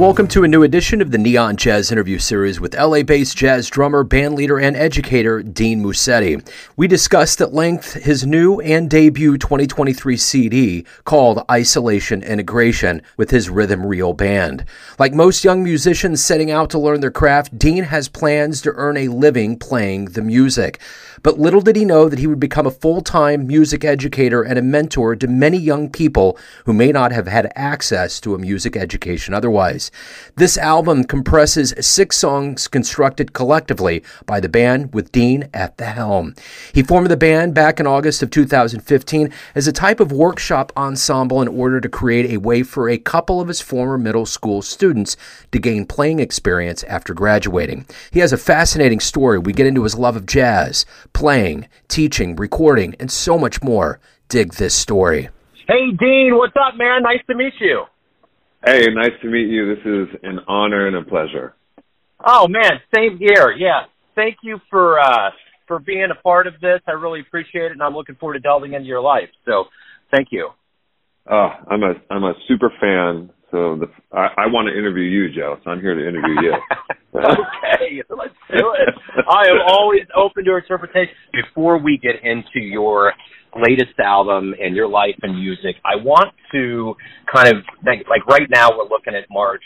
Welcome 0.00 0.28
to 0.28 0.44
a 0.44 0.48
new 0.48 0.62
edition 0.62 1.02
of 1.02 1.10
the 1.10 1.18
Neon 1.18 1.58
Jazz 1.58 1.92
interview 1.92 2.18
series 2.18 2.58
with 2.58 2.74
LA 2.74 3.02
based 3.02 3.36
jazz 3.36 3.68
drummer, 3.68 4.02
bandleader, 4.02 4.58
and 4.58 4.74
educator 4.74 5.42
Dean 5.42 5.82
Mucetti. 5.82 6.42
We 6.74 6.88
discussed 6.88 7.42
at 7.42 7.52
length 7.52 7.92
his 7.92 8.24
new 8.24 8.60
and 8.60 8.88
debut 8.88 9.36
2023 9.36 10.16
CD 10.16 10.86
called 11.04 11.44
Isolation 11.50 12.22
Integration 12.22 13.02
with 13.18 13.30
his 13.30 13.50
Rhythm 13.50 13.84
Real 13.84 14.14
Band. 14.14 14.64
Like 14.98 15.12
most 15.12 15.44
young 15.44 15.62
musicians 15.62 16.24
setting 16.24 16.50
out 16.50 16.70
to 16.70 16.78
learn 16.78 17.02
their 17.02 17.10
craft, 17.10 17.58
Dean 17.58 17.84
has 17.84 18.08
plans 18.08 18.62
to 18.62 18.72
earn 18.76 18.96
a 18.96 19.08
living 19.08 19.58
playing 19.58 20.06
the 20.06 20.22
music. 20.22 20.80
But 21.22 21.38
little 21.38 21.60
did 21.60 21.76
he 21.76 21.84
know 21.84 22.08
that 22.08 22.18
he 22.18 22.26
would 22.26 22.40
become 22.40 22.66
a 22.66 22.70
full 22.70 23.00
time 23.02 23.46
music 23.46 23.84
educator 23.84 24.42
and 24.42 24.58
a 24.58 24.62
mentor 24.62 25.16
to 25.16 25.26
many 25.26 25.58
young 25.58 25.90
people 25.90 26.38
who 26.64 26.72
may 26.72 26.92
not 26.92 27.12
have 27.12 27.26
had 27.26 27.52
access 27.54 28.20
to 28.20 28.34
a 28.34 28.38
music 28.38 28.76
education 28.76 29.34
otherwise. 29.34 29.90
This 30.36 30.56
album 30.56 31.04
compresses 31.04 31.74
six 31.80 32.16
songs 32.16 32.68
constructed 32.68 33.32
collectively 33.32 34.02
by 34.26 34.40
the 34.40 34.48
band 34.48 34.94
with 34.94 35.12
Dean 35.12 35.48
at 35.52 35.76
the 35.76 35.86
helm. 35.86 36.34
He 36.72 36.82
formed 36.82 37.10
the 37.10 37.16
band 37.16 37.54
back 37.54 37.80
in 37.80 37.86
August 37.86 38.22
of 38.22 38.30
2015 38.30 39.32
as 39.54 39.66
a 39.66 39.72
type 39.72 40.00
of 40.00 40.12
workshop 40.12 40.72
ensemble 40.76 41.42
in 41.42 41.48
order 41.48 41.80
to 41.80 41.88
create 41.88 42.30
a 42.30 42.38
way 42.38 42.62
for 42.62 42.88
a 42.88 42.98
couple 42.98 43.40
of 43.40 43.48
his 43.48 43.60
former 43.60 43.98
middle 43.98 44.26
school 44.26 44.62
students 44.62 45.16
to 45.52 45.58
gain 45.58 45.84
playing 45.84 46.20
experience 46.20 46.82
after 46.84 47.12
graduating. 47.12 47.86
He 48.10 48.20
has 48.20 48.32
a 48.32 48.38
fascinating 48.38 49.00
story. 49.00 49.38
We 49.38 49.52
get 49.52 49.66
into 49.66 49.84
his 49.84 49.94
love 49.94 50.16
of 50.16 50.26
jazz, 50.26 50.86
playing, 51.12 51.68
teaching, 51.88 52.36
recording, 52.36 52.94
and 53.00 53.10
so 53.10 53.38
much 53.38 53.62
more. 53.62 54.00
Dig 54.28 54.54
this 54.54 54.74
story. 54.74 55.28
Hey, 55.68 55.90
Dean, 55.98 56.32
what's 56.36 56.56
up, 56.56 56.76
man? 56.76 57.02
Nice 57.02 57.24
to 57.28 57.34
meet 57.34 57.54
you. 57.60 57.84
Hey, 58.64 58.86
nice 58.92 59.12
to 59.22 59.28
meet 59.28 59.48
you. 59.48 59.74
This 59.74 59.84
is 59.86 60.20
an 60.22 60.40
honor 60.46 60.86
and 60.86 60.96
a 60.96 61.02
pleasure. 61.02 61.54
Oh 62.24 62.46
man, 62.48 62.72
same 62.94 63.18
here. 63.18 63.54
Yeah. 63.56 63.84
Thank 64.14 64.38
you 64.42 64.60
for 64.68 65.00
uh 65.00 65.30
for 65.66 65.78
being 65.78 66.08
a 66.10 66.22
part 66.22 66.46
of 66.46 66.54
this. 66.60 66.80
I 66.86 66.92
really 66.92 67.20
appreciate 67.20 67.66
it 67.66 67.72
and 67.72 67.82
I'm 67.82 67.94
looking 67.94 68.16
forward 68.16 68.34
to 68.34 68.40
delving 68.40 68.74
into 68.74 68.86
your 68.86 69.00
life. 69.00 69.30
So, 69.46 69.64
thank 70.10 70.28
you. 70.30 70.50
Oh, 71.30 71.48
I'm 71.68 71.82
a 71.82 71.94
I'm 72.10 72.24
a 72.24 72.34
super 72.48 72.70
fan. 72.80 73.30
So 73.50 73.76
the 73.76 73.86
I, 74.12 74.44
I 74.44 74.46
want 74.46 74.68
to 74.68 74.78
interview 74.78 75.02
you, 75.02 75.34
Joe. 75.34 75.58
So 75.64 75.70
I'm 75.70 75.80
here 75.80 75.94
to 75.94 76.06
interview 76.06 76.42
you. 76.42 76.54
okay, 77.14 78.02
let's 78.08 78.34
do 78.50 78.74
it. 78.78 78.94
I 79.28 79.50
am 79.50 79.58
always 79.66 80.06
open 80.16 80.44
to 80.44 80.56
interpretation. 80.56 81.14
Before 81.32 81.78
we 81.78 81.98
get 81.98 82.22
into 82.22 82.60
your 82.60 83.12
latest 83.56 83.98
album 83.98 84.54
and 84.60 84.76
your 84.76 84.88
life 84.88 85.16
and 85.22 85.34
music, 85.34 85.76
I 85.84 85.96
want 85.96 86.32
to 86.52 86.94
kind 87.32 87.48
of 87.48 87.64
think, 87.84 88.06
like 88.08 88.24
right 88.26 88.48
now 88.48 88.70
we're 88.70 88.88
looking 88.88 89.14
at 89.14 89.26
March 89.30 89.62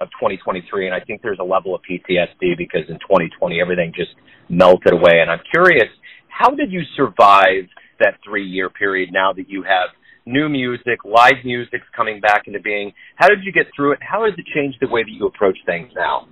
of 0.00 0.08
2023, 0.20 0.86
and 0.86 0.94
I 0.94 1.00
think 1.00 1.22
there's 1.22 1.38
a 1.40 1.44
level 1.44 1.74
of 1.74 1.80
PTSD 1.82 2.56
because 2.56 2.82
in 2.88 2.98
2020 3.02 3.60
everything 3.60 3.92
just 3.96 4.14
melted 4.48 4.92
away. 4.92 5.20
And 5.20 5.30
I'm 5.30 5.42
curious, 5.50 5.90
how 6.28 6.50
did 6.50 6.70
you 6.70 6.82
survive 6.96 7.66
that 7.98 8.18
three 8.24 8.46
year 8.46 8.70
period 8.70 9.10
now 9.12 9.32
that 9.32 9.48
you 9.48 9.62
have 9.62 9.90
new 10.26 10.48
music, 10.48 11.04
live 11.04 11.44
music's 11.44 11.86
coming 11.96 12.20
back 12.20 12.46
into 12.46 12.60
being? 12.60 12.92
How 13.16 13.28
did 13.28 13.44
you 13.44 13.52
get 13.52 13.66
through 13.74 13.92
it? 13.92 13.98
How 14.02 14.24
has 14.24 14.34
it 14.36 14.46
changed 14.54 14.78
the 14.80 14.88
way 14.88 15.02
that 15.02 15.10
you 15.10 15.26
approach 15.26 15.58
things 15.66 15.90
now? 15.94 16.26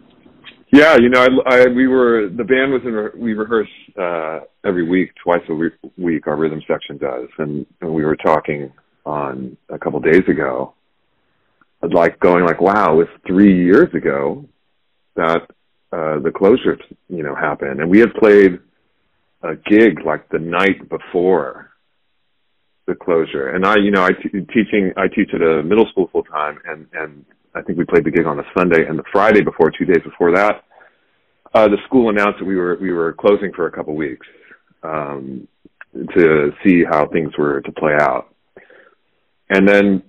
Yeah, 0.72 0.96
you 0.96 1.10
know, 1.10 1.20
I, 1.20 1.54
I 1.54 1.66
we 1.68 1.86
were 1.86 2.30
the 2.34 2.44
band 2.44 2.72
was 2.72 2.80
in 2.84 3.20
we 3.20 3.34
rehearse 3.34 3.68
uh 3.98 4.40
every 4.64 4.88
week, 4.88 5.12
twice 5.22 5.42
a 5.50 5.54
week, 5.98 6.26
our 6.26 6.36
rhythm 6.36 6.62
section 6.66 6.96
does, 6.96 7.28
and, 7.38 7.66
and 7.82 7.92
we 7.92 8.04
were 8.04 8.16
talking 8.16 8.72
on 9.04 9.56
a 9.68 9.78
couple 9.78 10.00
days 10.00 10.22
ago, 10.28 10.72
I'd 11.82 11.92
like 11.92 12.18
going 12.20 12.46
like, 12.46 12.60
wow, 12.60 13.00
it's 13.00 13.10
three 13.26 13.64
years 13.64 13.92
ago 13.94 14.46
that 15.16 15.42
uh 15.92 16.20
the 16.20 16.32
closure, 16.34 16.78
you 17.10 17.22
know, 17.22 17.34
happened, 17.34 17.80
and 17.80 17.90
we 17.90 17.98
had 17.98 18.14
played 18.14 18.58
a 19.42 19.56
gig 19.56 19.98
like 20.06 20.26
the 20.30 20.38
night 20.38 20.88
before 20.88 21.71
the 22.92 23.04
closure, 23.04 23.48
and 23.48 23.64
I, 23.64 23.76
you 23.76 23.90
know, 23.90 24.04
I 24.04 24.10
t- 24.12 24.46
teaching 24.54 24.92
I 24.96 25.08
teach 25.08 25.30
at 25.34 25.42
a 25.42 25.62
middle 25.62 25.86
school 25.90 26.08
full 26.12 26.24
time, 26.24 26.58
and 26.66 26.86
and 26.92 27.24
I 27.54 27.62
think 27.62 27.78
we 27.78 27.84
played 27.84 28.04
the 28.04 28.10
gig 28.10 28.26
on 28.26 28.38
a 28.38 28.44
Sunday, 28.56 28.86
and 28.86 28.98
the 28.98 29.04
Friday 29.12 29.42
before, 29.42 29.70
two 29.70 29.84
days 29.84 30.02
before 30.04 30.32
that, 30.32 30.64
uh, 31.54 31.68
the 31.68 31.78
school 31.86 32.10
announced 32.10 32.38
that 32.38 32.44
we 32.44 32.56
were 32.56 32.76
we 32.80 32.92
were 32.92 33.12
closing 33.12 33.52
for 33.52 33.66
a 33.66 33.72
couple 33.72 33.94
weeks 33.94 34.26
um, 34.82 35.46
to 36.16 36.52
see 36.64 36.84
how 36.84 37.06
things 37.08 37.32
were 37.38 37.60
to 37.62 37.72
play 37.72 37.94
out, 38.00 38.34
and 39.50 39.68
then 39.68 40.02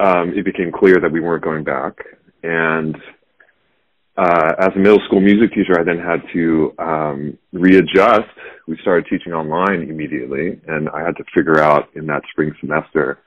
um, 0.00 0.32
it 0.36 0.44
became 0.44 0.72
clear 0.72 0.96
that 1.00 1.10
we 1.10 1.20
weren't 1.20 1.44
going 1.44 1.64
back. 1.64 1.94
And 2.42 2.96
uh, 4.16 4.52
as 4.60 4.70
a 4.76 4.78
middle 4.78 5.00
school 5.06 5.20
music 5.20 5.50
teacher, 5.50 5.78
I 5.78 5.82
then 5.82 5.98
had 5.98 6.22
to 6.32 6.72
um, 6.78 7.38
readjust. 7.52 8.30
We 8.68 8.78
started 8.80 9.06
teaching 9.10 9.32
online 9.32 9.88
immediately, 9.88 10.60
and 10.68 10.88
I 10.90 11.00
had 11.00 11.16
to 11.16 11.24
figure 11.34 11.60
out 11.60 11.88
in 11.96 12.06
that 12.06 12.22
spring 12.30 12.52
semester 12.60 13.18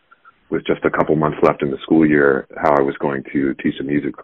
with 0.50 0.66
just 0.66 0.86
a 0.86 0.90
couple 0.90 1.16
months 1.18 1.38
left 1.44 1.62
in 1.62 1.72
the 1.72 1.78
school 1.84 2.08
year 2.08 2.48
how 2.56 2.74
I 2.74 2.82
was 2.82 2.96
going 3.00 3.24
to 3.34 3.54
teach 3.56 3.76
a 3.82 3.84
music 3.84 4.16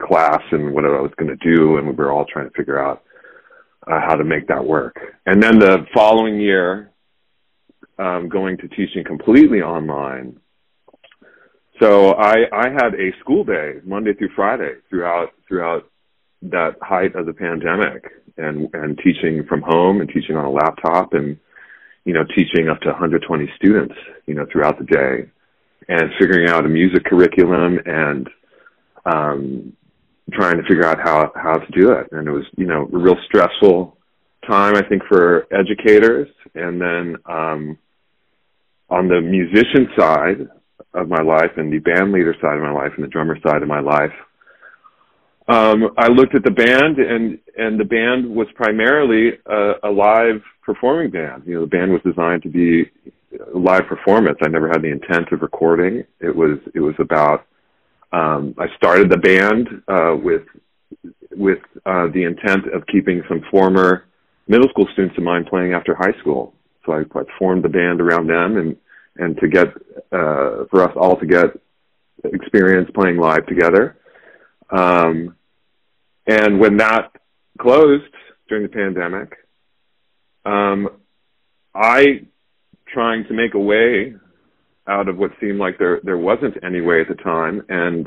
class 0.00 0.40
and 0.52 0.72
what 0.72 0.84
I 0.84 1.00
was 1.00 1.10
going 1.18 1.36
to 1.36 1.56
do, 1.56 1.78
and 1.78 1.86
we 1.88 1.94
were 1.94 2.12
all 2.12 2.26
trying 2.32 2.48
to 2.48 2.56
figure 2.56 2.80
out 2.80 3.02
uh, 3.86 4.00
how 4.00 4.14
to 4.14 4.24
make 4.24 4.46
that 4.48 4.64
work. 4.64 4.96
And 5.26 5.42
then 5.42 5.58
the 5.58 5.84
following 5.94 6.40
year, 6.40 6.90
um, 7.98 8.28
going 8.28 8.56
to 8.58 8.68
teaching 8.68 9.04
completely 9.04 9.60
online. 9.60 10.38
So 11.80 12.12
I, 12.12 12.44
I 12.52 12.68
had 12.70 12.94
a 12.94 13.10
school 13.20 13.44
day 13.44 13.80
Monday 13.84 14.14
through 14.14 14.30
Friday 14.36 14.74
throughout 14.88 15.30
throughout 15.48 15.90
that 16.50 16.76
height 16.82 17.14
of 17.14 17.26
the 17.26 17.32
pandemic, 17.32 18.04
and 18.36 18.68
and 18.74 18.98
teaching 18.98 19.44
from 19.48 19.62
home 19.62 20.00
and 20.00 20.08
teaching 20.08 20.36
on 20.36 20.44
a 20.44 20.50
laptop 20.50 21.12
and 21.12 21.38
you 22.04 22.12
know 22.12 22.24
teaching 22.36 22.68
up 22.68 22.80
to 22.80 22.88
120 22.88 23.48
students 23.56 23.94
you 24.26 24.34
know 24.34 24.46
throughout 24.50 24.78
the 24.78 24.84
day 24.84 25.30
and 25.88 26.10
figuring 26.18 26.48
out 26.48 26.64
a 26.64 26.68
music 26.68 27.04
curriculum 27.04 27.78
and 27.84 28.28
um, 29.06 29.72
trying 30.32 30.56
to 30.56 30.62
figure 30.62 30.86
out 30.86 30.98
how 31.00 31.30
how 31.34 31.58
to 31.58 31.80
do 31.80 31.92
it. 31.92 32.08
And 32.12 32.26
it 32.26 32.30
was 32.30 32.44
you 32.56 32.66
know 32.66 32.88
a 32.92 32.98
real 32.98 33.16
stressful 33.26 33.96
time 34.48 34.76
I 34.76 34.82
think 34.88 35.02
for 35.08 35.46
educators. 35.52 36.28
And 36.54 36.80
then 36.80 37.16
um, 37.26 37.78
on 38.90 39.08
the 39.08 39.20
musician 39.20 39.88
side 39.98 40.48
of 40.94 41.08
my 41.08 41.22
life 41.22 41.50
and 41.56 41.72
the 41.72 41.78
band 41.78 42.12
leader 42.12 42.34
side 42.40 42.56
of 42.56 42.62
my 42.62 42.72
life 42.72 42.92
and 42.96 43.04
the 43.04 43.08
drummer 43.08 43.36
side 43.46 43.62
of 43.62 43.68
my 43.68 43.80
life. 43.80 44.12
Um, 45.46 45.90
I 45.98 46.08
looked 46.08 46.34
at 46.34 46.42
the 46.42 46.50
band 46.50 46.98
and, 46.98 47.38
and 47.56 47.78
the 47.78 47.84
band 47.84 48.34
was 48.34 48.46
primarily 48.54 49.38
a, 49.46 49.72
a 49.84 49.90
live 49.90 50.42
performing 50.62 51.10
band. 51.10 51.42
You 51.46 51.54
know, 51.54 51.60
the 51.62 51.66
band 51.66 51.92
was 51.92 52.00
designed 52.02 52.42
to 52.44 52.48
be 52.48 52.90
live 53.52 53.86
performance. 53.86 54.38
I 54.42 54.48
never 54.48 54.68
had 54.68 54.82
the 54.82 54.90
intent 54.90 55.32
of 55.32 55.42
recording. 55.42 56.04
It 56.20 56.34
was 56.34 56.58
it 56.74 56.80
was 56.80 56.94
about. 56.98 57.46
Um, 58.12 58.54
I 58.58 58.66
started 58.76 59.10
the 59.10 59.18
band 59.18 59.68
uh, 59.88 60.16
with 60.16 60.42
with 61.32 61.58
uh, 61.84 62.06
the 62.14 62.24
intent 62.24 62.72
of 62.72 62.86
keeping 62.86 63.22
some 63.28 63.42
former 63.50 64.06
middle 64.46 64.68
school 64.68 64.86
students 64.92 65.18
of 65.18 65.24
mine 65.24 65.44
playing 65.44 65.72
after 65.72 65.94
high 65.94 66.16
school. 66.20 66.54
So 66.86 66.92
I, 66.92 67.00
I 67.00 67.22
formed 67.38 67.64
the 67.64 67.68
band 67.68 68.00
around 68.00 68.28
them 68.28 68.56
and 68.56 68.76
and 69.16 69.38
to 69.38 69.48
get 69.48 69.68
uh, 70.12 70.64
for 70.70 70.82
us 70.82 70.92
all 70.96 71.18
to 71.18 71.26
get 71.26 71.46
experience 72.24 72.90
playing 72.94 73.18
live 73.18 73.46
together. 73.46 73.96
Um, 74.70 75.36
and 76.26 76.58
when 76.58 76.78
that 76.78 77.12
closed 77.60 78.04
during 78.48 78.64
the 78.64 78.68
pandemic, 78.68 79.36
um, 80.44 80.88
I 81.74 82.26
trying 82.92 83.24
to 83.24 83.34
make 83.34 83.54
a 83.54 83.58
way 83.58 84.14
out 84.86 85.08
of 85.08 85.16
what 85.16 85.30
seemed 85.40 85.58
like 85.58 85.78
there 85.78 86.00
there 86.04 86.18
wasn't 86.18 86.54
any 86.62 86.80
way 86.80 87.00
at 87.00 87.08
the 87.08 87.14
time, 87.14 87.62
and 87.68 88.06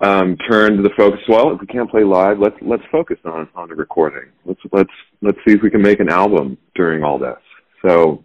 um, 0.00 0.36
turned 0.50 0.84
the 0.84 0.90
focus. 0.96 1.20
Well, 1.28 1.52
if 1.52 1.60
we 1.60 1.66
can't 1.66 1.90
play 1.90 2.04
live, 2.04 2.38
let's 2.38 2.56
let's 2.60 2.82
focus 2.90 3.18
on 3.24 3.48
on 3.54 3.68
the 3.68 3.74
recording. 3.74 4.30
Let's 4.44 4.60
let's 4.72 4.92
let's 5.22 5.38
see 5.46 5.54
if 5.54 5.62
we 5.62 5.70
can 5.70 5.82
make 5.82 6.00
an 6.00 6.08
album 6.10 6.58
during 6.74 7.02
all 7.04 7.18
this. 7.18 7.38
So, 7.86 8.24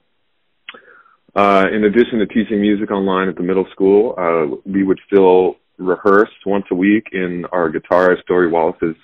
uh, 1.35 1.67
in 1.71 1.83
addition 1.83 2.19
to 2.19 2.25
teaching 2.27 2.61
music 2.61 2.91
online 2.91 3.27
at 3.29 3.35
the 3.35 3.43
middle 3.43 3.67
school, 3.71 4.15
uh, 4.17 4.57
we 4.65 4.83
would 4.83 4.99
still 5.07 5.57
rehearse 5.79 6.29
once 6.45 6.65
a 6.71 6.75
week 6.75 7.07
in 7.13 7.45
our 7.51 7.71
guitarist 7.71 8.25
Dory 8.27 8.49
Wallace's 8.49 8.95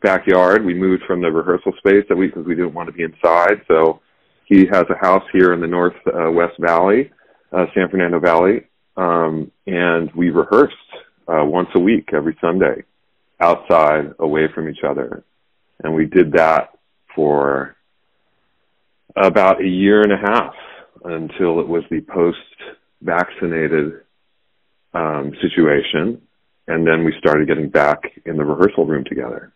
backyard. 0.00 0.64
We 0.64 0.74
moved 0.74 1.02
from 1.06 1.20
the 1.20 1.30
rehearsal 1.30 1.72
space 1.78 2.04
that 2.08 2.16
we 2.16 2.28
because 2.28 2.46
we 2.46 2.54
didn't 2.54 2.74
want 2.74 2.88
to 2.88 2.92
be 2.92 3.02
inside, 3.02 3.62
so 3.68 4.00
he 4.44 4.66
has 4.66 4.84
a 4.90 4.98
house 5.00 5.24
here 5.32 5.52
in 5.52 5.60
the 5.60 5.66
North 5.66 5.94
uh, 6.06 6.30
West 6.30 6.58
Valley, 6.58 7.10
uh, 7.52 7.66
San 7.74 7.88
Fernando 7.88 8.18
Valley, 8.18 8.66
um, 8.96 9.50
and 9.66 10.10
we 10.12 10.30
rehearsed 10.30 10.74
uh, 11.28 11.44
once 11.44 11.68
a 11.74 11.80
week 11.80 12.10
every 12.12 12.36
Sunday 12.40 12.82
outside, 13.40 14.14
away 14.18 14.48
from 14.54 14.68
each 14.68 14.84
other, 14.88 15.24
and 15.82 15.94
we 15.94 16.06
did 16.06 16.32
that 16.32 16.70
for 17.14 17.76
about 19.16 19.60
a 19.60 19.66
year 19.66 20.02
and 20.02 20.12
a 20.12 20.16
half 20.16 20.54
until 21.04 21.60
it 21.60 21.66
was 21.66 21.82
the 21.90 22.00
post-vaccinated 22.02 24.02
um, 24.94 25.32
situation, 25.40 26.20
and 26.68 26.86
then 26.86 27.04
we 27.04 27.12
started 27.18 27.48
getting 27.48 27.68
back 27.68 28.00
in 28.24 28.36
the 28.36 28.44
rehearsal 28.44 28.86
room 28.86 29.04
together. 29.04 29.52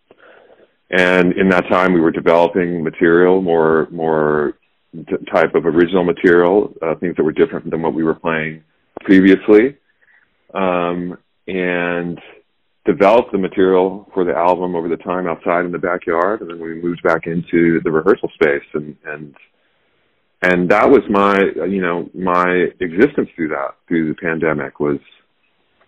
And 0.90 1.32
in 1.32 1.48
that 1.48 1.68
time, 1.68 1.92
we 1.92 2.00
were 2.00 2.12
developing 2.12 2.82
material, 2.82 3.42
more 3.42 3.88
more 3.90 4.58
t- 4.94 5.16
type 5.32 5.54
of 5.54 5.66
original 5.66 6.04
material, 6.04 6.72
uh, 6.82 6.94
things 6.96 7.16
that 7.16 7.24
were 7.24 7.32
different 7.32 7.70
than 7.70 7.82
what 7.82 7.94
we 7.94 8.04
were 8.04 8.14
playing 8.14 8.62
previously, 9.00 9.76
um, 10.54 11.18
and 11.48 12.20
developed 12.84 13.32
the 13.32 13.38
material 13.38 14.08
for 14.14 14.24
the 14.24 14.32
album 14.32 14.76
over 14.76 14.88
the 14.88 14.96
time 14.96 15.26
outside 15.26 15.64
in 15.64 15.72
the 15.72 15.78
backyard, 15.78 16.40
and 16.40 16.50
then 16.50 16.60
we 16.60 16.80
moved 16.80 17.02
back 17.02 17.26
into 17.26 17.80
the 17.82 17.90
rehearsal 17.90 18.30
space, 18.34 18.64
and 18.74 18.96
and 19.06 19.34
and 20.42 20.68
that 20.70 20.88
was 20.88 21.02
my 21.10 21.36
you 21.66 21.80
know 21.80 22.08
my 22.14 22.68
existence 22.80 23.28
through 23.34 23.48
that 23.48 23.74
through 23.88 24.08
the 24.08 24.20
pandemic 24.20 24.78
was 24.78 24.98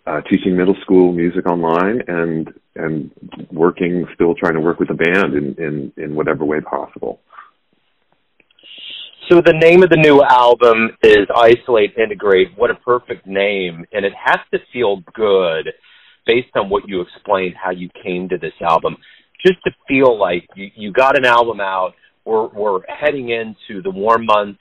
uh, 0.09 0.21
teaching 0.23 0.57
middle 0.57 0.77
school 0.83 1.13
music 1.13 1.47
online 1.47 2.01
and 2.09 2.49
and 2.77 3.11
working 3.53 4.07
still 4.15 4.35
trying 4.35 4.55
to 4.55 4.61
work 4.61 4.79
with 4.79 4.89
the 4.89 4.95
band 4.95 5.35
in 5.35 5.55
in 5.59 5.93
in 6.03 6.15
whatever 6.15 6.45
way 6.45 6.61
possible. 6.61 7.21
So 9.29 9.43
the 9.45 9.53
name 9.53 9.83
of 9.83 9.91
the 9.91 9.97
new 9.97 10.23
album 10.23 10.97
is 11.03 11.27
Isolate 11.37 11.99
Integrate. 11.99 12.49
What 12.57 12.71
a 12.71 12.77
perfect 12.77 13.27
name, 13.27 13.85
and 13.93 14.07
it 14.07 14.13
has 14.25 14.39
to 14.53 14.59
feel 14.73 15.03
good 15.13 15.69
based 16.27 16.57
on 16.57 16.71
what 16.71 16.89
you 16.89 17.03
explained 17.03 17.55
how 17.63 17.71
you 17.71 17.91
came 18.03 18.31
to 18.31 18.39
this 18.39 18.55
album. 18.63 18.97
Just 19.47 19.63
to 19.65 19.71
feel 19.87 20.19
like 20.19 20.49
you, 20.57 20.69
you 20.75 20.93
got 20.93 21.19
an 21.19 21.27
album 21.27 21.61
out. 21.61 21.93
We're 22.25 22.49
we're 22.49 22.81
heading 22.87 23.29
into 23.29 23.83
the 23.83 23.91
warm 23.91 24.25
months 24.25 24.61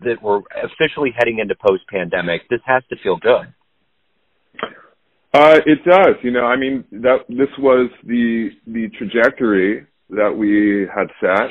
that 0.00 0.20
we're 0.20 0.40
officially 0.64 1.14
heading 1.16 1.38
into 1.38 1.54
post 1.54 1.84
pandemic. 1.88 2.48
This 2.50 2.60
has 2.66 2.82
to 2.90 2.96
feel 3.04 3.16
good. 3.18 3.54
Uh, 5.34 5.60
it 5.64 5.82
does. 5.84 6.16
You 6.22 6.30
know, 6.30 6.44
I 6.44 6.56
mean, 6.56 6.84
that 6.92 7.24
this 7.28 7.48
was 7.58 7.90
the 8.04 8.50
the 8.66 8.88
trajectory 8.98 9.86
that 10.10 10.30
we 10.30 10.86
had 10.94 11.08
set 11.20 11.50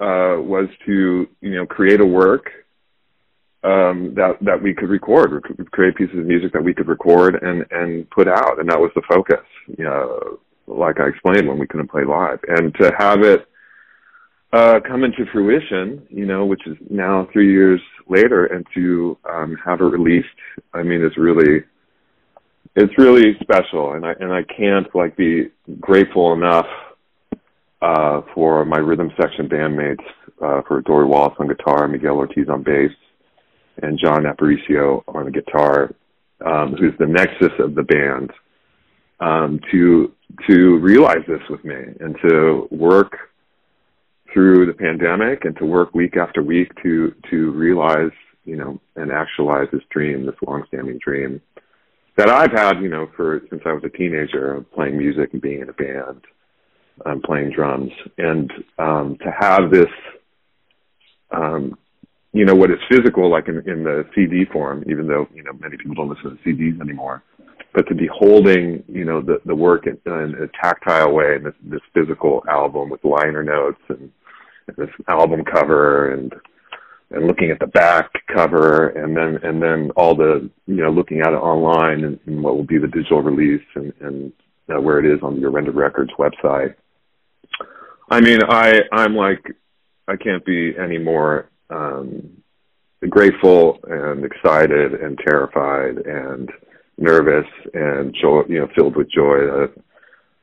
uh, 0.00 0.40
was 0.40 0.68
to 0.86 1.28
you 1.40 1.54
know 1.54 1.66
create 1.66 2.00
a 2.00 2.06
work 2.06 2.50
um, 3.62 4.14
that 4.16 4.36
that 4.40 4.60
we 4.60 4.74
could 4.74 4.88
record, 4.88 5.42
create 5.70 5.94
pieces 5.96 6.18
of 6.18 6.26
music 6.26 6.52
that 6.52 6.64
we 6.64 6.74
could 6.74 6.88
record 6.88 7.40
and 7.42 7.64
and 7.70 8.08
put 8.10 8.26
out, 8.26 8.58
and 8.58 8.68
that 8.68 8.80
was 8.80 8.90
the 8.94 9.02
focus. 9.08 9.46
You 9.78 9.84
know, 9.84 10.40
like 10.66 10.98
I 10.98 11.08
explained 11.08 11.46
when 11.46 11.58
we 11.58 11.66
couldn't 11.66 11.90
play 11.90 12.04
live, 12.04 12.40
and 12.48 12.74
to 12.80 12.90
have 12.98 13.22
it 13.22 13.46
uh, 14.52 14.80
come 14.86 15.04
into 15.04 15.24
fruition, 15.32 16.04
you 16.08 16.26
know, 16.26 16.44
which 16.46 16.66
is 16.66 16.76
now 16.88 17.28
three 17.32 17.52
years 17.52 17.80
later, 18.08 18.46
and 18.46 18.66
to 18.74 19.16
um, 19.28 19.56
have 19.64 19.80
it 19.80 19.84
released, 19.84 20.26
I 20.74 20.82
mean, 20.82 21.02
it's 21.04 21.16
really 21.16 21.62
it's 22.76 22.96
really 22.98 23.36
special, 23.40 23.92
and 23.92 24.06
I 24.06 24.12
and 24.20 24.32
I 24.32 24.42
can't 24.42 24.86
like 24.94 25.16
be 25.16 25.50
grateful 25.80 26.32
enough 26.32 26.66
uh, 27.82 28.22
for 28.34 28.64
my 28.64 28.78
rhythm 28.78 29.10
section 29.20 29.48
bandmates, 29.48 30.04
uh, 30.40 30.62
for 30.68 30.80
Dory 30.82 31.06
Wallace 31.06 31.34
on 31.38 31.48
guitar, 31.48 31.88
Miguel 31.88 32.16
Ortiz 32.16 32.48
on 32.48 32.62
bass, 32.62 32.92
and 33.82 33.98
John 33.98 34.24
Aparicio 34.24 35.02
on 35.08 35.24
the 35.24 35.30
guitar, 35.30 35.94
um, 36.44 36.74
who's 36.74 36.94
the 36.98 37.06
nexus 37.06 37.52
of 37.58 37.74
the 37.74 37.82
band, 37.82 38.30
um, 39.18 39.60
to 39.72 40.12
to 40.48 40.78
realize 40.78 41.24
this 41.26 41.42
with 41.48 41.64
me 41.64 41.74
and 41.74 42.16
to 42.22 42.68
work 42.70 43.16
through 44.32 44.64
the 44.64 44.72
pandemic 44.72 45.44
and 45.44 45.56
to 45.56 45.66
work 45.66 45.92
week 45.92 46.16
after 46.16 46.40
week 46.40 46.70
to 46.84 47.12
to 47.28 47.50
realize 47.50 48.12
you 48.44 48.56
know 48.56 48.80
and 48.94 49.10
actualize 49.10 49.66
this 49.72 49.82
dream, 49.90 50.24
this 50.24 50.36
long-standing 50.46 50.98
dream 51.04 51.40
that 52.20 52.28
I've 52.28 52.52
had, 52.52 52.82
you 52.82 52.90
know, 52.90 53.08
for 53.16 53.40
since 53.48 53.62
I 53.64 53.72
was 53.72 53.82
a 53.82 53.88
teenager, 53.88 54.62
playing 54.74 54.98
music 54.98 55.30
and 55.32 55.40
being 55.40 55.62
in 55.62 55.70
a 55.70 55.72
band, 55.72 56.20
um, 57.06 57.22
playing 57.22 57.50
drums, 57.56 57.90
and 58.18 58.52
um, 58.78 59.16
to 59.24 59.30
have 59.40 59.70
this, 59.70 59.88
um, 61.30 61.78
you 62.34 62.44
know, 62.44 62.54
what 62.54 62.70
is 62.70 62.76
physical, 62.90 63.30
like 63.30 63.48
in, 63.48 63.66
in 63.66 63.84
the 63.84 64.04
CD 64.14 64.44
form, 64.52 64.84
even 64.86 65.06
though 65.06 65.28
you 65.34 65.42
know 65.42 65.52
many 65.54 65.78
people 65.78 65.94
don't 65.94 66.10
listen 66.10 66.36
to 66.36 66.42
CDs 66.46 66.78
anymore, 66.82 67.22
but 67.72 67.88
to 67.88 67.94
be 67.94 68.06
holding, 68.12 68.84
you 68.86 69.06
know, 69.06 69.22
the 69.22 69.40
the 69.46 69.54
work 69.54 69.86
in, 69.86 69.98
in 70.04 70.34
a 70.42 70.62
tactile 70.62 71.14
way, 71.14 71.36
in 71.36 71.44
this, 71.44 71.54
this 71.62 71.80
physical 71.94 72.44
album 72.50 72.90
with 72.90 73.02
liner 73.02 73.42
notes 73.42 73.80
and, 73.88 74.10
and 74.66 74.76
this 74.76 74.94
album 75.08 75.42
cover 75.42 76.12
and 76.12 76.34
and 77.12 77.26
looking 77.26 77.50
at 77.50 77.58
the 77.58 77.66
back 77.66 78.10
cover 78.32 78.88
and 78.90 79.16
then 79.16 79.38
and 79.42 79.62
then 79.62 79.90
all 79.96 80.14
the 80.14 80.48
you 80.66 80.76
know 80.76 80.90
looking 80.90 81.20
at 81.20 81.32
it 81.32 81.36
online 81.36 82.04
and, 82.04 82.18
and 82.26 82.42
what 82.42 82.56
will 82.56 82.64
be 82.64 82.78
the 82.78 82.86
digital 82.86 83.22
release 83.22 83.66
and, 83.74 83.92
and 84.00 84.32
uh, 84.68 84.80
where 84.80 84.98
it 84.98 85.06
is 85.06 85.22
on 85.22 85.40
your 85.40 85.50
Rendered 85.50 85.74
Records 85.74 86.12
website. 86.18 86.74
I 88.10 88.20
mean, 88.20 88.40
I 88.48 88.82
I'm 88.92 89.14
like 89.14 89.44
I 90.06 90.16
can't 90.16 90.44
be 90.44 90.74
any 90.76 90.98
more 90.98 91.50
um, 91.68 92.42
grateful 93.08 93.78
and 93.84 94.24
excited 94.24 94.94
and 94.94 95.18
terrified 95.18 95.98
and 95.98 96.50
nervous 96.98 97.46
and 97.74 98.14
joy, 98.20 98.42
you 98.48 98.60
know, 98.60 98.68
filled 98.74 98.96
with 98.96 99.10
joy 99.10 99.38
that 99.38 99.72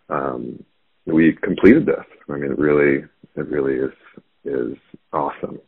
um, 0.09 0.63
we 1.05 1.33
completed 1.33 1.85
this. 1.85 2.05
I 2.29 2.33
mean, 2.33 2.51
it 2.51 2.59
really 2.59 3.05
it 3.35 3.47
really 3.47 3.75
is 3.75 3.93
is 4.43 4.77
awesome 5.13 5.59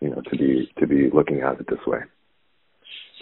you 0.00 0.10
know 0.10 0.22
to 0.30 0.36
be 0.36 0.70
to 0.78 0.86
be 0.86 1.10
looking 1.12 1.40
at 1.40 1.60
it 1.60 1.66
this 1.68 1.84
way. 1.86 2.00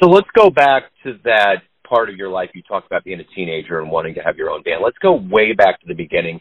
So 0.00 0.08
let's 0.08 0.28
go 0.36 0.48
back 0.50 0.84
to 1.04 1.18
that 1.24 1.62
part 1.88 2.08
of 2.08 2.16
your 2.16 2.28
life 2.28 2.50
you 2.54 2.62
talked 2.62 2.86
about 2.86 3.04
being 3.04 3.20
a 3.20 3.34
teenager 3.34 3.80
and 3.80 3.90
wanting 3.90 4.14
to 4.14 4.20
have 4.20 4.36
your 4.36 4.50
own 4.50 4.62
band. 4.62 4.82
Let's 4.82 4.98
go 4.98 5.14
way 5.14 5.52
back 5.54 5.80
to 5.80 5.86
the 5.86 5.94
beginning. 5.94 6.40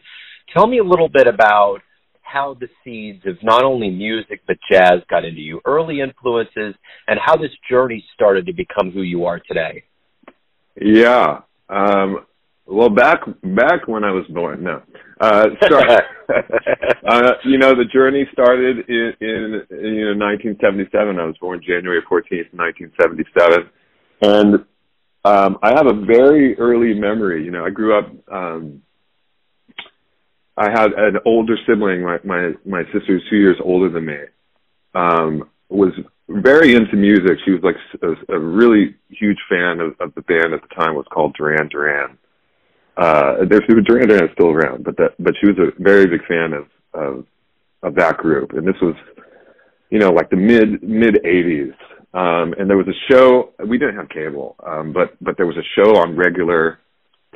Tell 0.53 0.67
me 0.67 0.79
a 0.79 0.83
little 0.83 1.09
bit 1.09 1.27
about 1.27 1.79
how 2.21 2.55
the 2.59 2.67
seeds 2.83 3.25
of 3.25 3.37
not 3.41 3.63
only 3.63 3.89
music 3.89 4.41
but 4.45 4.57
jazz 4.69 4.99
got 5.09 5.25
into 5.25 5.39
you, 5.39 5.61
early 5.65 6.01
influences, 6.01 6.75
and 7.07 7.19
how 7.23 7.37
this 7.37 7.51
journey 7.69 8.03
started 8.13 8.45
to 8.45 8.53
become 8.53 8.91
who 8.91 9.01
you 9.01 9.25
are 9.25 9.39
today. 9.39 9.83
Yeah. 10.79 11.41
Um, 11.69 12.25
well, 12.67 12.89
back 12.89 13.21
back 13.43 13.87
when 13.87 14.03
I 14.03 14.11
was 14.11 14.25
born, 14.27 14.63
no. 14.63 14.81
Uh, 15.19 15.45
start, 15.65 16.03
uh, 17.07 17.31
you 17.45 17.57
know, 17.57 17.73
the 17.73 17.85
journey 17.91 18.27
started 18.33 18.87
in, 18.89 19.13
in, 19.21 19.61
in 19.71 19.93
you 19.95 20.13
know 20.13 20.25
1977. 20.25 21.17
I 21.17 21.23
was 21.23 21.37
born 21.39 21.61
January 21.65 22.01
14th, 22.01 22.53
1977, 22.53 23.69
and 24.21 24.65
um, 25.23 25.57
I 25.63 25.69
have 25.75 25.87
a 25.87 26.05
very 26.05 26.57
early 26.59 26.93
memory. 26.93 27.45
You 27.45 27.51
know, 27.51 27.65
I 27.65 27.69
grew 27.69 27.97
up. 27.97 28.11
Um, 28.31 28.81
I 30.57 30.69
had 30.69 30.91
an 30.93 31.19
older 31.25 31.55
sibling. 31.65 32.03
My 32.03 32.19
my 32.25 32.51
my 32.65 32.83
sister's 32.93 33.23
two 33.29 33.37
years 33.37 33.57
older 33.63 33.89
than 33.89 34.05
me. 34.05 34.19
Um, 34.93 35.49
was 35.69 35.93
very 36.27 36.75
into 36.75 36.97
music. 36.97 37.39
She 37.45 37.51
was 37.51 37.63
like 37.63 37.75
a, 38.01 38.33
a 38.33 38.39
really 38.39 38.95
huge 39.09 39.37
fan 39.49 39.79
of, 39.79 39.95
of 40.01 40.13
the 40.15 40.21
band 40.21 40.53
at 40.53 40.61
the 40.61 40.75
time. 40.75 40.91
It 40.91 40.97
was 40.97 41.05
called 41.11 41.35
Duran 41.37 41.69
Duran 41.69 42.17
uh, 42.97 43.45
there's 43.47 43.61
Duran 43.67 43.83
Duran 43.83 44.23
is 44.23 44.31
still 44.33 44.49
around, 44.49 44.83
but 44.83 44.97
that 44.97 45.11
but 45.19 45.33
she 45.39 45.47
was 45.47 45.57
a 45.59 45.81
very 45.81 46.07
big 46.07 46.25
fan 46.25 46.53
of 46.53 46.65
of 46.93 47.25
of 47.83 47.95
that 47.95 48.17
group, 48.17 48.53
and 48.53 48.67
this 48.67 48.75
was 48.81 48.95
you 49.91 49.99
know 49.99 50.11
like 50.11 50.29
the 50.29 50.35
mid 50.35 50.81
mid 50.81 51.15
'80s. 51.23 51.73
Um, 52.13 52.55
and 52.57 52.67
there 52.67 52.77
was 52.77 52.87
a 52.87 53.13
show 53.13 53.53
we 53.67 53.77
didn't 53.77 53.97
have 53.97 54.09
cable, 54.09 54.55
um, 54.65 54.93
but 54.93 55.15
but 55.21 55.37
there 55.37 55.45
was 55.45 55.57
a 55.57 55.67
show 55.75 55.97
on 55.97 56.15
regular 56.15 56.79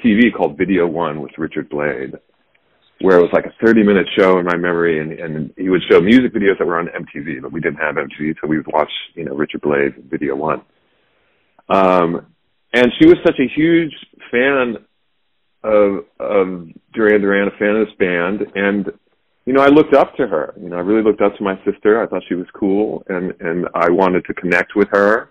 TV 0.03 0.33
called 0.35 0.57
Video 0.57 0.87
One 0.87 1.21
with 1.21 1.31
Richard 1.37 1.69
Blade, 1.69 2.13
where 3.01 3.19
it 3.19 3.21
was 3.21 3.29
like 3.31 3.45
a 3.45 3.53
30 3.63 3.83
minute 3.83 4.07
show 4.17 4.39
in 4.39 4.45
my 4.45 4.57
memory, 4.57 4.99
and 4.99 5.11
and 5.11 5.53
he 5.57 5.69
would 5.69 5.83
show 5.91 6.01
music 6.01 6.33
videos 6.33 6.57
that 6.57 6.65
were 6.65 6.79
on 6.79 6.87
MTV, 6.87 7.41
but 7.43 7.51
we 7.51 7.59
didn't 7.59 7.79
have 7.79 7.95
MTV, 7.95 8.35
so 8.41 8.47
we 8.47 8.57
would 8.57 8.71
watch 8.73 8.91
you 9.13 9.25
know 9.25 9.35
Richard 9.35 9.61
Blade 9.61 9.93
Video 10.09 10.35
One. 10.35 10.61
Um, 11.69 12.25
and 12.73 12.87
she 12.99 13.05
was 13.05 13.17
such 13.23 13.39
a 13.39 13.47
huge 13.53 13.93
fan 14.31 14.77
of 15.63 16.05
of 16.19 16.67
Duran 16.93 17.21
Duran, 17.21 17.47
a 17.47 17.57
fan 17.57 17.75
of 17.75 17.87
this 17.87 17.95
band, 17.97 18.41
and 18.55 18.91
you 19.45 19.53
know, 19.53 19.61
I 19.61 19.67
looked 19.67 19.93
up 19.93 20.15
to 20.17 20.27
her. 20.27 20.53
You 20.61 20.69
know, 20.69 20.77
I 20.77 20.81
really 20.81 21.03
looked 21.03 21.21
up 21.21 21.35
to 21.37 21.43
my 21.43 21.55
sister. 21.65 22.01
I 22.01 22.07
thought 22.07 22.23
she 22.27 22.35
was 22.35 22.47
cool, 22.53 23.03
and 23.09 23.33
and 23.39 23.67
I 23.73 23.89
wanted 23.89 24.25
to 24.25 24.33
connect 24.33 24.75
with 24.75 24.87
her, 24.91 25.29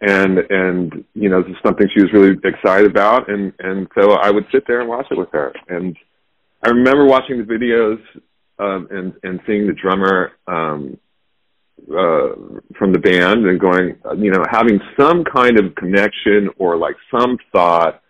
and 0.00 0.38
and 0.38 1.04
you 1.14 1.28
know, 1.28 1.42
this 1.42 1.52
is 1.52 1.58
something 1.64 1.86
she 1.94 2.02
was 2.02 2.12
really 2.12 2.36
excited 2.44 2.90
about, 2.90 3.28
and 3.28 3.52
and 3.58 3.86
so 3.98 4.12
I 4.12 4.30
would 4.30 4.46
sit 4.52 4.66
there 4.66 4.80
and 4.80 4.88
watch 4.88 5.06
it 5.10 5.18
with 5.18 5.30
her. 5.32 5.52
And 5.68 5.96
I 6.62 6.70
remember 6.70 7.04
watching 7.04 7.38
the 7.38 7.44
videos 7.44 8.00
um, 8.58 8.88
and 8.90 9.14
and 9.22 9.40
seeing 9.46 9.66
the 9.66 9.74
drummer 9.74 10.32
um, 10.46 10.98
uh, 11.90 12.34
from 12.78 12.92
the 12.92 12.98
band 12.98 13.46
and 13.46 13.60
going, 13.60 13.96
you 14.16 14.30
know, 14.30 14.42
having 14.50 14.80
some 14.98 15.24
kind 15.24 15.58
of 15.58 15.74
connection 15.74 16.48
or 16.58 16.76
like 16.76 16.96
some 17.10 17.36
thought 17.52 18.00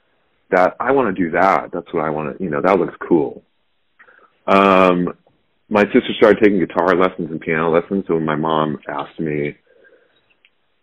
that 0.54 0.76
I 0.80 0.92
want 0.92 1.14
to 1.14 1.22
do 1.24 1.30
that. 1.32 1.70
That's 1.72 1.92
what 1.92 2.04
I 2.04 2.10
want 2.10 2.36
to, 2.36 2.44
you 2.44 2.50
know, 2.50 2.60
that 2.62 2.78
looks 2.78 2.94
cool. 3.08 3.42
Um, 4.46 5.14
my 5.68 5.84
sister 5.84 6.12
started 6.16 6.38
taking 6.42 6.60
guitar 6.60 6.94
lessons 6.94 7.30
and 7.30 7.40
piano 7.40 7.70
lessons. 7.70 8.04
So 8.06 8.14
when 8.14 8.24
my 8.24 8.36
mom 8.36 8.78
asked 8.88 9.18
me, 9.18 9.56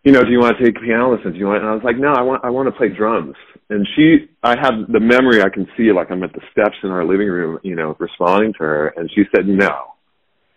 you 0.03 0.11
know, 0.11 0.23
do 0.23 0.31
you 0.31 0.39
want 0.39 0.57
to 0.57 0.63
take 0.63 0.81
piano 0.81 1.13
lessons? 1.13 1.33
Do 1.33 1.39
you 1.39 1.45
want? 1.45 1.61
And 1.61 1.69
I 1.69 1.75
was 1.75 1.83
like, 1.83 1.97
no, 1.97 2.11
I 2.11 2.21
want 2.21 2.43
I 2.43 2.49
want 2.49 2.67
to 2.67 2.71
play 2.71 2.89
drums. 2.89 3.35
And 3.69 3.87
she, 3.95 4.29
I 4.41 4.55
have 4.59 4.73
the 4.91 4.99
memory. 4.99 5.43
I 5.43 5.49
can 5.49 5.67
see 5.77 5.91
like 5.91 6.09
I'm 6.09 6.23
at 6.23 6.33
the 6.33 6.41
steps 6.51 6.75
in 6.83 6.89
our 6.89 7.05
living 7.05 7.27
room, 7.27 7.59
you 7.63 7.75
know, 7.75 7.95
responding 7.99 8.53
to 8.53 8.59
her, 8.59 8.87
and 8.97 9.09
she 9.13 9.23
said, 9.33 9.47
no, 9.47 9.93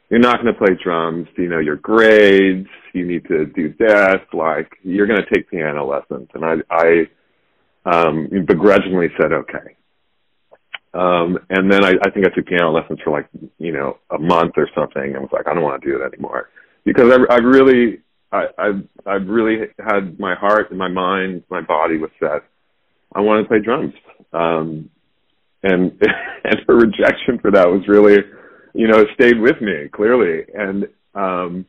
you're 0.08 0.18
not 0.18 0.40
going 0.40 0.52
to 0.52 0.58
play 0.58 0.74
drums. 0.82 1.28
You 1.36 1.48
know, 1.48 1.58
your 1.58 1.76
grades. 1.76 2.68
You 2.94 3.06
need 3.06 3.26
to 3.26 3.46
do 3.46 3.74
this. 3.78 4.20
Like, 4.32 4.72
you're 4.82 5.06
going 5.06 5.20
to 5.20 5.34
take 5.34 5.50
piano 5.50 5.84
lessons. 5.84 6.28
And 6.34 6.44
I, 6.44 6.54
I 6.70 7.08
um, 7.84 8.28
begrudgingly 8.46 9.08
said 9.20 9.32
okay. 9.32 9.76
Um, 10.94 11.38
and 11.50 11.70
then 11.70 11.84
I, 11.84 11.94
I 12.04 12.10
think 12.10 12.24
I 12.24 12.30
took 12.34 12.46
piano 12.46 12.70
lessons 12.70 13.00
for 13.02 13.10
like, 13.10 13.28
you 13.58 13.72
know, 13.72 13.98
a 14.10 14.18
month 14.18 14.52
or 14.56 14.68
something 14.74 15.02
and 15.02 15.20
was 15.20 15.30
like, 15.32 15.48
I 15.48 15.54
don't 15.54 15.64
want 15.64 15.82
to 15.82 15.88
do 15.88 16.00
it 16.00 16.06
anymore 16.06 16.50
because 16.84 17.12
I, 17.12 17.34
I 17.34 17.38
really, 17.38 18.00
I, 18.30 18.46
I've, 18.56 18.82
I've 19.04 19.26
really 19.26 19.66
had 19.84 20.18
my 20.20 20.34
heart 20.36 20.70
and 20.70 20.78
my 20.78 20.88
mind, 20.88 21.42
my 21.50 21.60
body 21.60 21.98
was 21.98 22.10
set. 22.20 22.44
I 23.12 23.20
wanted 23.20 23.42
to 23.42 23.48
play 23.48 23.60
drums. 23.60 23.94
Um, 24.32 24.88
and, 25.64 26.00
and 26.44 26.60
her 26.68 26.76
rejection 26.76 27.38
for 27.40 27.50
that 27.50 27.68
was 27.68 27.82
really, 27.88 28.18
you 28.72 28.86
know, 28.86 29.04
stayed 29.14 29.40
with 29.40 29.60
me 29.60 29.88
clearly. 29.92 30.44
And, 30.54 30.88
um, 31.14 31.66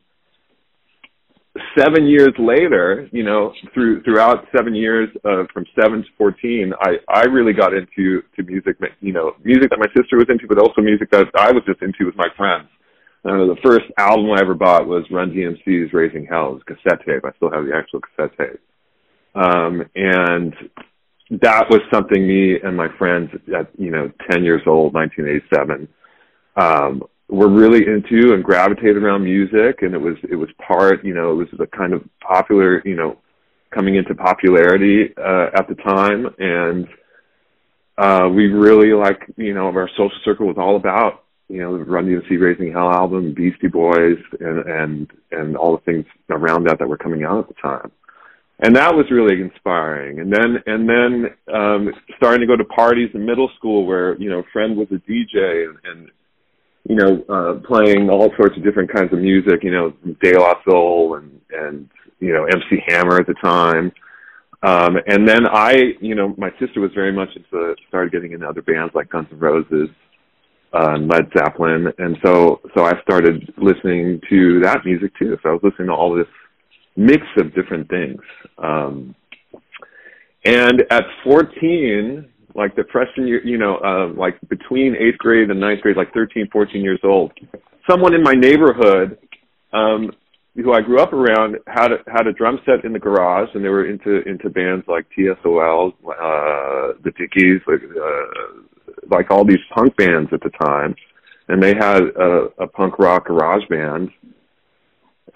seven 1.78 2.06
years 2.06 2.32
later, 2.38 3.08
you 3.12 3.22
know, 3.22 3.52
through 3.74 4.02
throughout 4.02 4.46
seven 4.56 4.74
years 4.74 5.08
uh, 5.24 5.44
from 5.52 5.64
seven 5.80 6.02
to 6.02 6.08
fourteen, 6.16 6.72
I 6.80 6.96
I 7.08 7.24
really 7.24 7.52
got 7.52 7.74
into 7.74 8.22
to 8.36 8.42
music, 8.42 8.76
you 9.00 9.12
know, 9.12 9.32
music 9.44 9.70
that 9.70 9.78
my 9.78 9.88
sister 9.96 10.16
was 10.16 10.26
into, 10.28 10.46
but 10.46 10.58
also 10.58 10.82
music 10.82 11.10
that 11.10 11.26
I 11.38 11.52
was 11.52 11.62
just 11.66 11.82
into 11.82 12.06
with 12.06 12.16
my 12.16 12.28
friends. 12.36 12.68
Uh, 13.24 13.46
the 13.46 13.56
first 13.64 13.86
album 13.98 14.30
I 14.30 14.40
ever 14.40 14.54
bought 14.54 14.86
was 14.86 15.04
Run 15.10 15.30
DMC's 15.30 15.92
"Raising 15.92 16.26
Hell's 16.26 16.62
cassette 16.66 17.04
tape. 17.06 17.24
I 17.24 17.32
still 17.36 17.50
have 17.50 17.64
the 17.64 17.74
actual 17.74 18.00
cassette 18.00 18.36
tape, 18.38 18.60
um, 19.34 19.82
and 19.94 20.54
that 21.30 21.68
was 21.68 21.80
something 21.92 22.26
me 22.26 22.60
and 22.62 22.76
my 22.76 22.88
friends 22.98 23.30
at 23.56 23.68
you 23.78 23.90
know 23.90 24.12
ten 24.30 24.44
years 24.44 24.62
old, 24.66 24.94
1987. 24.94 25.88
Um, 26.56 27.02
were 27.28 27.48
really 27.48 27.86
into 27.86 28.34
and 28.34 28.44
gravitated 28.44 28.98
around 28.98 29.24
music 29.24 29.82
and 29.82 29.94
it 29.94 30.00
was 30.00 30.16
it 30.30 30.36
was 30.36 30.48
part 30.64 31.04
you 31.04 31.12
know 31.12 31.32
it 31.32 31.34
was 31.34 31.48
the 31.58 31.66
kind 31.66 31.92
of 31.92 32.02
popular 32.20 32.80
you 32.84 32.94
know 32.94 33.18
coming 33.74 33.96
into 33.96 34.14
popularity 34.14 35.12
uh 35.16 35.48
at 35.54 35.68
the 35.68 35.74
time. 35.74 36.26
And 36.38 36.86
uh 37.98 38.28
we 38.28 38.46
really 38.46 38.92
like 38.92 39.20
you 39.36 39.54
know 39.54 39.66
our 39.66 39.88
social 39.90 40.18
circle 40.24 40.46
was 40.46 40.56
all 40.58 40.76
about 40.76 41.24
you 41.48 41.58
know 41.58 41.76
the 41.76 41.84
Run 41.84 42.06
DMC 42.06 42.40
Raising 42.40 42.72
Hell 42.72 42.90
album 42.90 43.34
Beastie 43.34 43.68
Boys 43.68 44.18
and 44.40 44.58
and 44.66 45.10
and 45.32 45.56
all 45.56 45.76
the 45.76 45.82
things 45.82 46.06
around 46.30 46.66
that 46.68 46.78
that 46.78 46.88
were 46.88 46.96
coming 46.98 47.24
out 47.24 47.40
at 47.40 47.48
the 47.48 47.54
time. 47.60 47.90
And 48.58 48.74
that 48.76 48.94
was 48.94 49.04
really 49.10 49.42
inspiring. 49.42 50.20
And 50.20 50.32
then 50.32 50.62
and 50.66 50.88
then 50.88 51.26
um 51.52 51.92
starting 52.16 52.40
to 52.40 52.46
go 52.46 52.56
to 52.56 52.64
parties 52.64 53.10
in 53.14 53.26
middle 53.26 53.50
school 53.56 53.84
where 53.84 54.16
you 54.18 54.30
know 54.30 54.38
a 54.38 54.50
friend 54.52 54.76
was 54.76 54.88
a 54.90 55.10
DJ 55.10 55.68
and, 55.68 55.76
and 55.84 56.10
you 56.88 56.96
know, 56.96 57.24
uh, 57.28 57.54
playing 57.66 58.08
all 58.10 58.30
sorts 58.36 58.56
of 58.56 58.64
different 58.64 58.92
kinds 58.92 59.12
of 59.12 59.18
music, 59.18 59.62
you 59.62 59.70
know, 59.70 59.92
De 60.22 60.38
La 60.38 60.54
Soul 60.68 61.16
and, 61.16 61.40
and, 61.50 61.88
you 62.20 62.32
know, 62.32 62.44
MC 62.44 62.82
Hammer 62.88 63.18
at 63.18 63.26
the 63.26 63.34
time. 63.42 63.92
Um, 64.62 64.96
and 65.06 65.28
then 65.28 65.46
I, 65.46 65.94
you 66.00 66.14
know, 66.14 66.34
my 66.38 66.50
sister 66.58 66.80
was 66.80 66.90
very 66.94 67.12
much 67.12 67.28
into, 67.36 67.74
started 67.88 68.12
getting 68.12 68.32
into 68.32 68.48
other 68.48 68.62
bands 68.62 68.94
like 68.94 69.10
Guns 69.10 69.28
N' 69.30 69.38
Roses, 69.38 69.88
uh, 70.72 70.94
and 70.94 71.08
Led 71.10 71.30
Zeppelin. 71.36 71.92
And 71.98 72.16
so, 72.24 72.60
so 72.76 72.84
I 72.84 73.00
started 73.02 73.52
listening 73.56 74.20
to 74.28 74.60
that 74.60 74.84
music 74.84 75.12
too. 75.18 75.36
So 75.42 75.50
I 75.50 75.52
was 75.52 75.62
listening 75.62 75.88
to 75.88 75.94
all 75.94 76.14
this 76.14 76.26
mix 76.96 77.22
of 77.38 77.54
different 77.54 77.88
things. 77.88 78.20
Um, 78.58 79.14
and 80.44 80.84
at 80.90 81.04
14, 81.24 82.28
like 82.56 82.74
the 82.74 82.84
freshman 82.90 83.28
year, 83.28 83.44
you 83.44 83.58
know, 83.58 83.76
uh, 83.76 84.08
like 84.18 84.36
between 84.48 84.96
eighth 84.96 85.18
grade 85.18 85.50
and 85.50 85.60
ninth 85.60 85.82
grade, 85.82 85.96
like 85.96 86.12
13, 86.14 86.48
14 86.50 86.82
years 86.82 87.00
old, 87.04 87.32
someone 87.88 88.14
in 88.14 88.22
my 88.22 88.32
neighborhood, 88.32 89.18
um, 89.72 90.10
who 90.54 90.72
I 90.72 90.80
grew 90.80 90.98
up 90.98 91.12
around 91.12 91.58
had 91.66 91.92
a, 91.92 91.98
had 92.10 92.26
a 92.26 92.32
drum 92.32 92.58
set 92.64 92.84
in 92.84 92.94
the 92.94 92.98
garage 92.98 93.50
and 93.54 93.62
they 93.62 93.68
were 93.68 93.86
into, 93.86 94.26
into 94.26 94.48
bands 94.48 94.86
like 94.88 95.06
TSOL, 95.16 95.92
uh, 95.92 96.94
the 97.04 97.12
Dickies, 97.18 97.60
like, 97.66 97.82
uh, 97.82 99.06
like 99.10 99.30
all 99.30 99.44
these 99.44 99.58
punk 99.74 99.94
bands 99.96 100.30
at 100.32 100.40
the 100.40 100.50
time. 100.64 100.96
And 101.48 101.62
they 101.62 101.74
had 101.74 102.02
a, 102.02 102.48
a 102.58 102.66
punk 102.66 102.98
rock 102.98 103.26
garage 103.26 103.68
band 103.68 104.10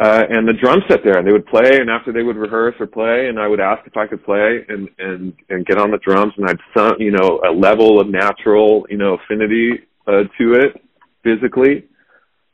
uh, 0.00 0.24
and 0.30 0.48
the 0.48 0.54
drum 0.54 0.80
set 0.88 1.04
there, 1.04 1.18
and 1.18 1.26
they 1.26 1.32
would 1.32 1.46
play, 1.46 1.78
and 1.78 1.90
after 1.90 2.10
they 2.10 2.22
would 2.22 2.36
rehearse 2.36 2.74
or 2.80 2.86
play, 2.86 3.28
and 3.28 3.38
I 3.38 3.46
would 3.46 3.60
ask 3.60 3.86
if 3.86 3.98
I 3.98 4.06
could 4.06 4.24
play 4.24 4.64
and 4.66 4.88
and 4.98 5.34
and 5.50 5.66
get 5.66 5.76
on 5.76 5.90
the 5.90 5.98
drums, 5.98 6.32
and 6.38 6.48
I'd 6.48 6.58
some 6.74 6.94
you 6.98 7.10
know 7.10 7.42
a 7.46 7.52
level 7.52 8.00
of 8.00 8.08
natural 8.08 8.86
you 8.88 8.96
know 8.96 9.18
affinity 9.18 9.72
uh, 10.06 10.24
to 10.38 10.54
it 10.54 10.82
physically, 11.22 11.84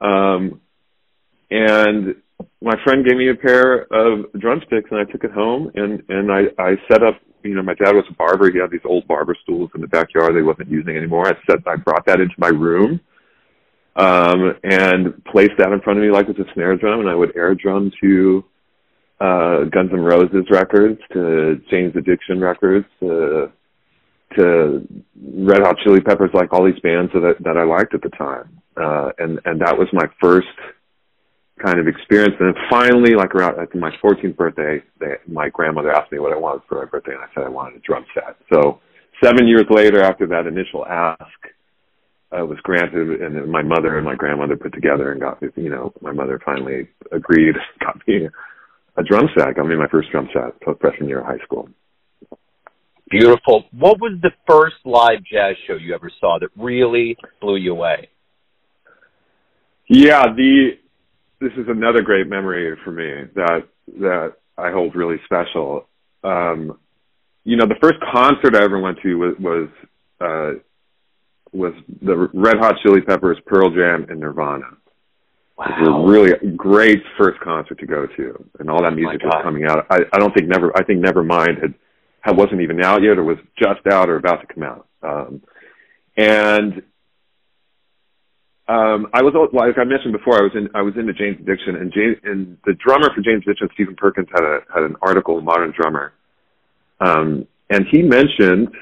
um, 0.00 0.60
and 1.52 2.16
my 2.60 2.74
friend 2.82 3.06
gave 3.06 3.16
me 3.16 3.30
a 3.30 3.36
pair 3.36 3.82
of 3.92 4.32
drumsticks, 4.40 4.90
and 4.90 4.98
I 4.98 5.04
took 5.04 5.22
it 5.22 5.30
home, 5.30 5.70
and 5.76 6.02
and 6.08 6.32
I 6.32 6.46
I 6.58 6.74
set 6.90 7.04
up. 7.04 7.20
You 7.44 7.54
know, 7.54 7.62
my 7.62 7.74
dad 7.74 7.94
was 7.94 8.04
a 8.10 8.14
barber. 8.14 8.50
He 8.50 8.58
had 8.58 8.72
these 8.72 8.80
old 8.84 9.06
barber 9.06 9.36
stools 9.44 9.70
in 9.76 9.80
the 9.80 9.86
backyard. 9.86 10.34
They 10.34 10.42
wasn't 10.42 10.68
using 10.68 10.96
anymore. 10.96 11.28
I 11.28 11.34
set. 11.48 11.60
I 11.64 11.76
brought 11.76 12.04
that 12.06 12.18
into 12.18 12.34
my 12.38 12.48
room 12.48 13.00
um, 13.96 14.54
and 14.62 15.24
placed 15.24 15.52
that 15.58 15.72
in 15.72 15.80
front 15.80 15.98
of 15.98 16.04
me 16.04 16.10
like 16.10 16.28
it's 16.28 16.38
a 16.38 16.52
snare 16.54 16.76
drum, 16.76 17.00
and 17.00 17.08
I 17.08 17.14
would 17.14 17.34
air 17.34 17.54
drum 17.54 17.90
to 18.02 18.44
uh, 19.20 19.64
Guns 19.64 19.90
N' 19.92 20.00
Roses 20.00 20.46
records, 20.50 21.00
to 21.14 21.60
Jane's 21.70 21.96
Addiction 21.96 22.40
records, 22.40 22.86
to 23.00 23.50
to 24.36 24.86
Red 25.22 25.62
Hot 25.62 25.76
Chili 25.82 26.00
Peppers, 26.00 26.30
like 26.34 26.52
all 26.52 26.64
these 26.64 26.80
bands 26.80 27.10
that 27.14 27.36
that 27.40 27.56
I 27.56 27.64
liked 27.64 27.94
at 27.94 28.02
the 28.02 28.10
time, 28.10 28.60
uh, 28.76 29.10
and 29.18 29.40
and 29.46 29.60
that 29.62 29.78
was 29.78 29.88
my 29.92 30.06
first 30.20 30.48
kind 31.64 31.78
of 31.78 31.88
experience. 31.88 32.34
And 32.38 32.54
then 32.54 32.62
finally, 32.68 33.14
like 33.14 33.34
around 33.34 33.58
at 33.58 33.74
my 33.74 33.90
14th 34.04 34.36
birthday, 34.36 34.82
they, 35.00 35.14
my 35.26 35.48
grandmother 35.48 35.90
asked 35.90 36.12
me 36.12 36.18
what 36.18 36.32
I 36.32 36.36
wanted 36.36 36.62
for 36.68 36.78
my 36.78 36.84
birthday, 36.84 37.12
and 37.12 37.22
I 37.22 37.28
said 37.34 37.44
I 37.44 37.48
wanted 37.48 37.78
a 37.78 37.80
drum 37.80 38.04
set. 38.12 38.36
So 38.52 38.80
seven 39.24 39.48
years 39.48 39.64
later, 39.70 40.02
after 40.02 40.26
that 40.26 40.46
initial 40.46 40.84
ask, 40.84 41.55
uh, 42.36 42.44
was 42.44 42.58
granted, 42.62 43.20
and 43.20 43.36
then 43.36 43.50
my 43.50 43.62
mother 43.62 43.96
and 43.96 44.04
my 44.04 44.14
grandmother 44.14 44.56
put 44.56 44.74
together 44.74 45.12
and 45.12 45.20
got 45.20 45.42
you 45.56 45.70
know 45.70 45.92
my 46.00 46.12
mother 46.12 46.40
finally 46.44 46.88
agreed, 47.12 47.54
got 47.80 47.96
me 48.06 48.28
a 48.96 49.02
drum 49.02 49.28
set, 49.36 49.54
got 49.56 49.66
me 49.66 49.76
my 49.76 49.88
first 49.88 50.10
drum 50.10 50.28
set 50.32 50.54
freshman 50.80 51.08
year 51.08 51.20
of 51.20 51.26
high 51.26 51.44
school. 51.44 51.68
Beautiful. 53.08 53.64
What 53.72 54.00
was 54.00 54.18
the 54.20 54.32
first 54.48 54.76
live 54.84 55.20
jazz 55.30 55.54
show 55.66 55.74
you 55.74 55.94
ever 55.94 56.10
saw 56.20 56.38
that 56.40 56.48
really 56.56 57.16
blew 57.40 57.56
you 57.56 57.72
away? 57.72 58.08
Yeah, 59.88 60.24
the 60.34 60.70
this 61.40 61.52
is 61.56 61.66
another 61.68 62.02
great 62.02 62.26
memory 62.26 62.76
for 62.84 62.90
me 62.90 63.30
that 63.34 63.68
that 64.00 64.34
I 64.58 64.72
hold 64.72 64.96
really 64.96 65.18
special. 65.24 65.86
Um, 66.24 66.78
you 67.44 67.56
know, 67.56 67.66
the 67.66 67.76
first 67.80 67.98
concert 68.12 68.56
I 68.56 68.64
ever 68.64 68.80
went 68.80 68.98
to 69.04 69.14
was, 69.14 69.36
was 69.38 69.68
uh, 70.20 70.58
was 71.52 71.72
the 72.02 72.28
Red 72.34 72.56
Hot 72.58 72.74
Chili 72.82 73.00
Peppers, 73.00 73.38
Pearl 73.46 73.70
Jam, 73.70 74.06
and 74.08 74.20
Nirvana. 74.20 74.76
Wow. 75.56 75.66
It 75.68 75.88
was 75.88 75.88
a 75.88 76.10
really 76.10 76.56
great 76.56 77.02
first 77.18 77.40
concert 77.40 77.78
to 77.78 77.86
go 77.86 78.06
to, 78.06 78.44
and 78.58 78.68
all 78.68 78.82
that 78.82 78.94
music 78.94 79.22
was 79.22 79.40
coming 79.42 79.64
out. 79.64 79.86
I, 79.90 80.00
I 80.12 80.18
don't 80.18 80.34
think 80.34 80.48
never. 80.48 80.76
I 80.76 80.84
think 80.84 81.02
Nevermind 81.02 81.60
had, 81.60 81.74
had 82.20 82.36
wasn't 82.36 82.60
even 82.60 82.84
out 82.84 83.02
yet, 83.02 83.16
or 83.16 83.24
was 83.24 83.38
just 83.58 83.86
out, 83.90 84.10
or 84.10 84.16
about 84.16 84.42
to 84.42 84.54
come 84.54 84.62
out. 84.64 84.86
Um, 85.02 85.42
and 86.18 86.82
um, 88.68 89.06
I 89.14 89.22
was 89.22 89.32
like 89.52 89.78
I 89.78 89.84
mentioned 89.84 90.12
before, 90.12 90.38
I 90.38 90.42
was 90.42 90.52
in 90.54 90.68
I 90.74 90.82
was 90.82 90.94
into 90.96 91.14
Jane's 91.14 91.40
Addiction, 91.40 91.76
and 91.76 91.92
Jane's 91.92 92.16
and 92.24 92.58
the 92.66 92.74
drummer 92.74 93.08
for 93.14 93.22
Jane's 93.22 93.44
Addiction, 93.46 93.68
Stephen 93.74 93.96
Perkins, 93.96 94.28
had 94.34 94.42
a 94.42 94.58
had 94.74 94.82
an 94.82 94.96
article 95.00 95.38
in 95.38 95.44
Modern 95.44 95.72
Drummer, 95.72 96.12
um, 97.00 97.46
and 97.70 97.86
he 97.90 98.02
mentioned 98.02 98.74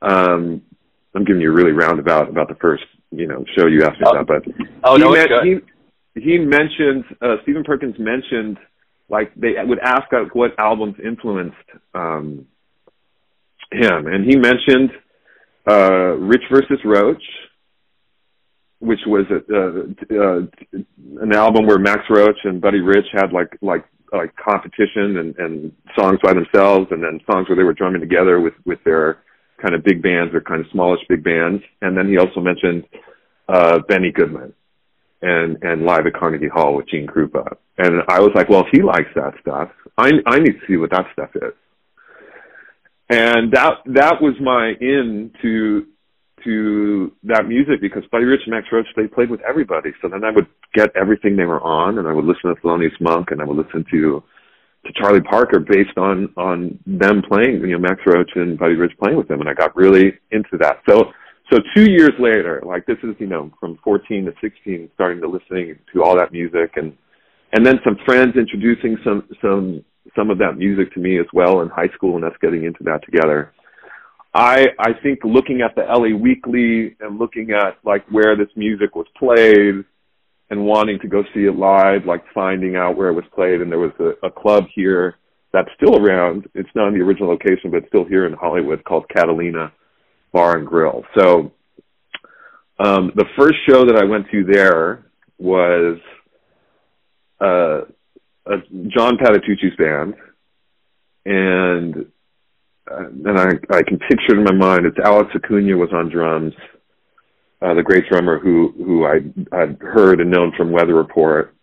um, 0.00 0.62
I'm 1.14 1.24
giving 1.24 1.42
you 1.42 1.50
a 1.50 1.54
really 1.54 1.72
roundabout 1.72 2.28
about 2.28 2.48
the 2.48 2.54
first, 2.56 2.84
you 3.10 3.26
know, 3.26 3.44
show 3.58 3.66
you 3.66 3.82
asked 3.82 4.00
me 4.00 4.06
oh. 4.06 4.18
about, 4.18 4.26
but 4.26 4.54
oh, 4.84 4.96
he, 4.96 5.02
no, 5.02 5.42
he 5.42 5.58
he 6.20 6.38
mentioned 6.38 7.04
uh, 7.20 7.36
Stephen 7.42 7.64
Perkins 7.64 7.96
mentioned 7.98 8.58
like 9.08 9.34
they 9.34 9.54
would 9.62 9.80
ask 9.80 10.04
like, 10.12 10.34
what 10.34 10.52
albums 10.58 10.94
influenced 11.04 11.56
um, 11.94 12.46
him, 13.72 14.06
and 14.06 14.24
he 14.24 14.36
mentioned 14.36 14.90
uh, 15.68 16.14
Rich 16.16 16.42
versus 16.50 16.78
Roach, 16.84 17.22
which 18.78 19.00
was 19.06 19.26
a, 19.30 19.54
uh, 19.54 20.20
uh, 20.22 20.40
an 21.22 21.34
album 21.34 21.66
where 21.66 21.78
Max 21.78 22.02
Roach 22.08 22.38
and 22.44 22.60
Buddy 22.60 22.80
Rich 22.80 23.06
had 23.12 23.32
like 23.32 23.56
like 23.60 23.84
like 24.12 24.34
competition 24.36 25.18
and, 25.18 25.36
and 25.38 25.72
songs 25.98 26.18
by 26.22 26.32
themselves, 26.32 26.86
and 26.90 27.02
then 27.02 27.20
songs 27.30 27.48
where 27.48 27.56
they 27.56 27.62
were 27.62 27.74
drumming 27.74 28.00
together 28.00 28.40
with 28.40 28.54
with 28.64 28.78
their 28.84 29.22
kind 29.62 29.74
of 29.74 29.84
big 29.84 30.02
bands 30.02 30.34
or 30.34 30.40
kind 30.40 30.60
of 30.60 30.66
smallish 30.72 31.00
big 31.08 31.22
bands. 31.24 31.62
And 31.82 31.96
then 31.96 32.08
he 32.08 32.18
also 32.18 32.40
mentioned 32.40 32.84
uh, 33.48 33.80
Benny 33.88 34.12
Goodman. 34.12 34.52
and 35.22 35.58
and 35.62 35.84
live 35.84 36.06
at 36.06 36.14
Carnegie 36.14 36.48
Hall 36.48 36.74
with 36.76 36.88
Gene 36.88 37.06
Krupa. 37.06 37.56
And 37.78 38.02
I 38.08 38.20
was 38.20 38.32
like, 38.34 38.48
well, 38.48 38.62
if 38.62 38.68
he 38.72 38.82
likes 38.82 39.10
that 39.14 39.34
stuff, 39.40 39.70
I 39.98 40.10
I 40.26 40.38
need 40.38 40.52
to 40.52 40.66
see 40.66 40.76
what 40.76 40.90
that 40.90 41.06
stuff 41.12 41.30
is. 41.34 41.54
And 43.10 43.52
that 43.52 43.78
that 43.86 44.22
was 44.22 44.34
my 44.40 44.74
in 44.80 45.32
to 45.42 45.86
to 46.44 47.12
that 47.24 47.46
music 47.46 47.80
because 47.80 48.04
Buddy 48.10 48.24
Rich 48.24 48.42
and 48.46 48.54
Max 48.54 48.66
Roach 48.72 48.86
they 48.96 49.06
played 49.06 49.30
with 49.30 49.40
everybody. 49.48 49.90
So 50.02 50.08
then 50.08 50.24
I 50.24 50.30
would 50.30 50.46
get 50.74 50.90
everything 50.96 51.36
they 51.36 51.44
were 51.44 51.60
on, 51.62 51.98
and 51.98 52.08
I 52.08 52.12
would 52.12 52.24
listen 52.24 52.54
to 52.54 52.60
Thelonious 52.62 52.98
Monk, 53.00 53.30
and 53.30 53.42
I 53.42 53.44
would 53.44 53.56
listen 53.56 53.84
to 53.90 54.22
to 54.86 54.92
Charlie 54.94 55.20
Parker 55.20 55.60
based 55.60 55.96
on 55.96 56.32
on 56.36 56.78
them 56.86 57.22
playing, 57.28 57.60
you 57.60 57.72
know, 57.72 57.78
Max 57.78 58.00
Roach 58.06 58.30
and 58.34 58.58
Buddy 58.58 58.74
Rich 58.74 58.92
playing 58.98 59.16
with 59.16 59.28
them, 59.28 59.40
and 59.40 59.48
I 59.48 59.54
got 59.54 59.76
really 59.76 60.12
into 60.30 60.56
that. 60.58 60.78
So 60.88 61.12
so 61.50 61.58
two 61.74 61.90
years 61.90 62.12
later, 62.18 62.62
like 62.64 62.86
this 62.86 62.98
is 63.02 63.14
you 63.18 63.26
know 63.26 63.50
from 63.58 63.78
14 63.82 64.26
to 64.26 64.32
16, 64.40 64.90
starting 64.94 65.20
to 65.20 65.28
listening 65.28 65.78
to 65.92 66.02
all 66.02 66.16
that 66.16 66.32
music, 66.32 66.72
and 66.76 66.96
and 67.52 67.66
then 67.66 67.80
some 67.84 67.96
friends 68.06 68.36
introducing 68.36 68.96
some 69.04 69.28
some 69.42 69.84
some 70.16 70.30
of 70.30 70.38
that 70.38 70.56
music 70.56 70.92
to 70.94 71.00
me 71.00 71.18
as 71.18 71.26
well 71.32 71.60
in 71.60 71.68
high 71.68 71.88
school, 71.94 72.16
and 72.16 72.24
us 72.24 72.32
getting 72.40 72.64
into 72.64 72.82
that 72.84 73.04
together. 73.04 73.52
I 74.32 74.68
I 74.78 74.92
think 75.02 75.20
looking 75.24 75.60
at 75.60 75.74
the 75.74 75.82
LA 75.82 76.16
Weekly 76.16 76.96
and 77.00 77.18
looking 77.18 77.50
at 77.50 77.78
like 77.84 78.06
where 78.10 78.36
this 78.36 78.48
music 78.56 78.94
was 78.94 79.06
played 79.18 79.84
and 80.50 80.64
wanting 80.64 80.98
to 80.98 81.08
go 81.08 81.22
see 81.32 81.44
it 81.44 81.56
live, 81.56 82.04
like 82.06 82.24
finding 82.34 82.76
out 82.76 82.96
where 82.96 83.08
it 83.08 83.14
was 83.14 83.24
played. 83.34 83.60
And 83.60 83.70
there 83.70 83.78
was 83.78 83.92
a, 84.00 84.26
a 84.26 84.30
club 84.30 84.64
here 84.74 85.16
that's 85.52 85.68
still 85.80 85.96
around. 85.96 86.48
It's 86.54 86.68
not 86.74 86.88
in 86.88 86.94
the 86.94 87.04
original 87.04 87.28
location, 87.28 87.70
but 87.70 87.86
still 87.88 88.04
here 88.04 88.26
in 88.26 88.32
Hollywood 88.32 88.84
called 88.84 89.08
Catalina 89.08 89.72
Bar 90.32 90.58
and 90.58 90.66
Grill. 90.66 91.04
So 91.16 91.52
um, 92.78 93.12
the 93.14 93.26
first 93.38 93.56
show 93.68 93.84
that 93.84 93.96
I 93.96 94.04
went 94.04 94.26
to 94.30 94.44
there 94.44 95.06
was 95.38 95.98
uh, 97.40 97.82
a 98.46 98.56
John 98.88 99.16
Patitucci's 99.18 99.76
band, 99.78 100.14
and 101.26 102.06
uh, 102.90 103.06
and 103.08 103.38
I 103.38 103.48
I 103.70 103.82
can 103.82 103.98
picture 103.98 104.34
it 104.34 104.38
in 104.38 104.44
my 104.44 104.54
mind. 104.54 104.86
It's 104.86 104.98
Alex 105.02 105.30
Acuna 105.34 105.76
was 105.76 105.90
on 105.92 106.10
drums 106.10 106.54
uh, 107.62 107.74
the 107.74 107.82
great 107.82 108.08
drummer 108.08 108.38
who 108.38 108.72
who 108.76 109.06
I 109.06 109.20
I'd 109.52 109.78
heard 109.80 110.20
and 110.20 110.30
known 110.30 110.52
from 110.56 110.72
Weather 110.72 110.94
Report, 110.94 111.54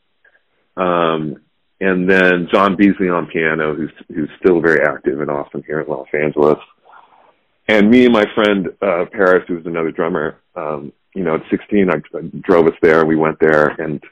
um, 0.75 1.37
and 1.79 2.09
then 2.09 2.47
John 2.53 2.75
Beasley 2.75 3.09
on 3.09 3.27
piano, 3.27 3.75
who's 3.75 3.91
who's 4.09 4.29
still 4.39 4.61
very 4.61 4.85
active 4.85 5.21
and 5.21 5.31
awesome 5.31 5.63
here 5.65 5.81
in 5.81 5.87
Los 5.87 6.07
Angeles, 6.13 6.59
and 7.67 7.89
me 7.89 8.05
and 8.05 8.13
my 8.13 8.25
friend 8.35 8.67
uh, 8.81 9.05
Paris, 9.11 9.43
who's 9.47 9.65
another 9.65 9.91
drummer. 9.91 10.39
Um, 10.55 10.93
you 11.15 11.23
know, 11.23 11.35
at 11.35 11.41
16, 11.49 11.89
I, 11.89 11.95
I 12.15 12.21
drove 12.41 12.67
us 12.67 12.77
there. 12.83 13.03
We 13.03 13.15
went 13.15 13.39
there, 13.39 13.69
and 13.81 14.03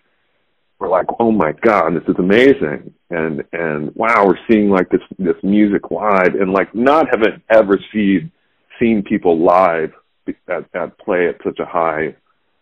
we're 0.79 0.89
like, 0.89 1.05
"Oh 1.19 1.31
my 1.31 1.51
god, 1.51 1.95
this 1.95 2.07
is 2.07 2.15
amazing!" 2.17 2.93
And 3.11 3.43
and 3.53 3.93
wow, 3.95 4.25
we're 4.25 4.39
seeing 4.49 4.69
like 4.69 4.89
this 4.89 5.01
this 5.19 5.37
music 5.43 5.91
live, 5.91 6.33
and 6.33 6.51
like 6.51 6.73
not 6.73 7.05
having 7.11 7.43
ever 7.51 7.79
seen 7.93 8.31
seen 8.79 9.03
people 9.03 9.39
live 9.45 9.91
at, 10.47 10.65
at 10.73 10.97
play 10.99 11.27
at 11.29 11.43
such 11.43 11.59
a 11.59 11.65
high 11.65 12.15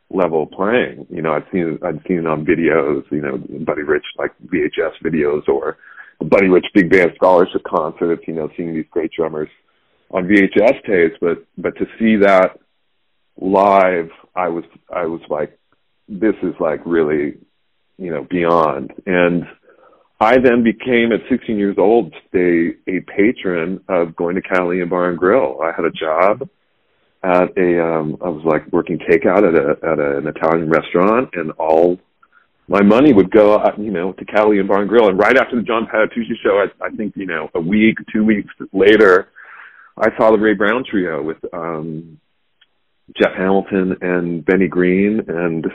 level 0.09 0.45
playing. 0.45 1.07
You 1.09 1.21
know, 1.21 1.33
I've 1.33 1.47
seen 1.51 1.79
I've 1.83 2.01
seen 2.07 2.25
on 2.27 2.45
videos, 2.45 3.03
you 3.11 3.21
know, 3.21 3.37
Buddy 3.65 3.83
Rich 3.83 4.05
like 4.17 4.31
VHS 4.45 5.01
videos 5.03 5.47
or 5.47 5.77
Buddy 6.19 6.47
Rich 6.47 6.67
big 6.73 6.89
band 6.89 7.11
scholarship 7.15 7.63
concerts, 7.63 8.23
you 8.27 8.33
know, 8.33 8.49
seeing 8.55 8.73
these 8.73 8.85
great 8.91 9.11
drummers 9.11 9.49
on 10.11 10.27
VHS 10.27 10.85
tapes, 10.85 11.17
but 11.19 11.45
but 11.57 11.75
to 11.77 11.85
see 11.99 12.17
that 12.17 12.59
live, 13.39 14.09
I 14.35 14.47
was 14.49 14.63
I 14.93 15.05
was 15.05 15.21
like, 15.29 15.57
this 16.07 16.35
is 16.43 16.53
like 16.59 16.81
really, 16.85 17.37
you 17.97 18.11
know, 18.11 18.25
beyond. 18.29 18.93
And 19.05 19.43
I 20.19 20.37
then 20.37 20.63
became 20.63 21.11
at 21.11 21.27
16 21.29 21.57
years 21.57 21.75
old 21.77 22.13
a 22.33 22.69
a 22.87 23.01
patron 23.01 23.81
of 23.89 24.15
going 24.15 24.35
to 24.35 24.41
Catalina 24.41 24.85
Bar 24.85 25.09
and 25.09 25.17
Grill. 25.17 25.59
I 25.61 25.71
had 25.75 25.85
a 25.85 25.91
job 25.91 26.47
at 27.23 27.57
a 27.57 27.83
um 27.83 28.17
I 28.21 28.29
was 28.29 28.43
like 28.45 28.71
working 28.71 28.99
takeout 28.99 29.47
at 29.47 29.55
a 29.55 29.91
at 29.91 29.99
a, 29.99 30.17
an 30.17 30.27
Italian 30.27 30.69
restaurant 30.69 31.29
and 31.33 31.51
all 31.51 31.99
my 32.67 32.81
money 32.81 33.13
would 33.13 33.31
go 33.31 33.55
uh, 33.55 33.71
you 33.77 33.91
know 33.91 34.13
to 34.13 34.25
Bar 34.25 34.81
and 34.81 34.89
Grill. 34.89 35.07
And 35.07 35.17
right 35.17 35.37
after 35.37 35.55
the 35.55 35.63
John 35.63 35.87
Patitucci 35.87 36.35
show 36.43 36.63
I 36.63 36.85
I 36.85 36.89
think 36.89 37.13
you 37.15 37.25
know 37.25 37.49
a 37.55 37.61
week 37.61 37.97
two 38.11 38.25
weeks 38.25 38.53
later 38.73 39.29
I 39.97 40.09
saw 40.17 40.31
the 40.31 40.39
Ray 40.39 40.53
Brown 40.53 40.83
trio 40.89 41.21
with 41.23 41.37
um 41.53 42.19
Jeff 43.17 43.33
Hamilton 43.37 43.97
and 44.01 44.45
Benny 44.45 44.67
Green 44.67 45.21
and 45.27 45.65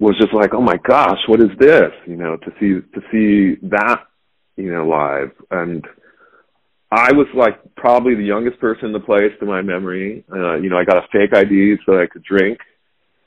was 0.00 0.16
just 0.20 0.34
like 0.34 0.54
oh 0.54 0.60
my 0.60 0.76
gosh 0.88 1.18
what 1.28 1.40
is 1.40 1.50
this? 1.58 1.92
You 2.06 2.16
know 2.16 2.36
to 2.36 2.50
see 2.58 2.80
to 2.94 3.00
see 3.12 3.60
that 3.68 4.06
you 4.56 4.72
know 4.72 4.88
live. 4.88 5.30
And 5.52 5.86
I 6.92 7.10
was 7.12 7.26
like 7.34 7.58
probably 7.74 8.14
the 8.14 8.22
youngest 8.22 8.60
person 8.60 8.86
in 8.86 8.92
the 8.92 9.00
place 9.00 9.32
to 9.40 9.46
my 9.46 9.62
memory. 9.62 10.24
Uh, 10.30 10.56
you 10.56 10.68
know, 10.68 10.76
I 10.76 10.84
got 10.84 10.98
a 10.98 11.08
fake 11.10 11.34
ID 11.34 11.76
so 11.86 11.98
I 11.98 12.06
could 12.06 12.22
drink, 12.22 12.58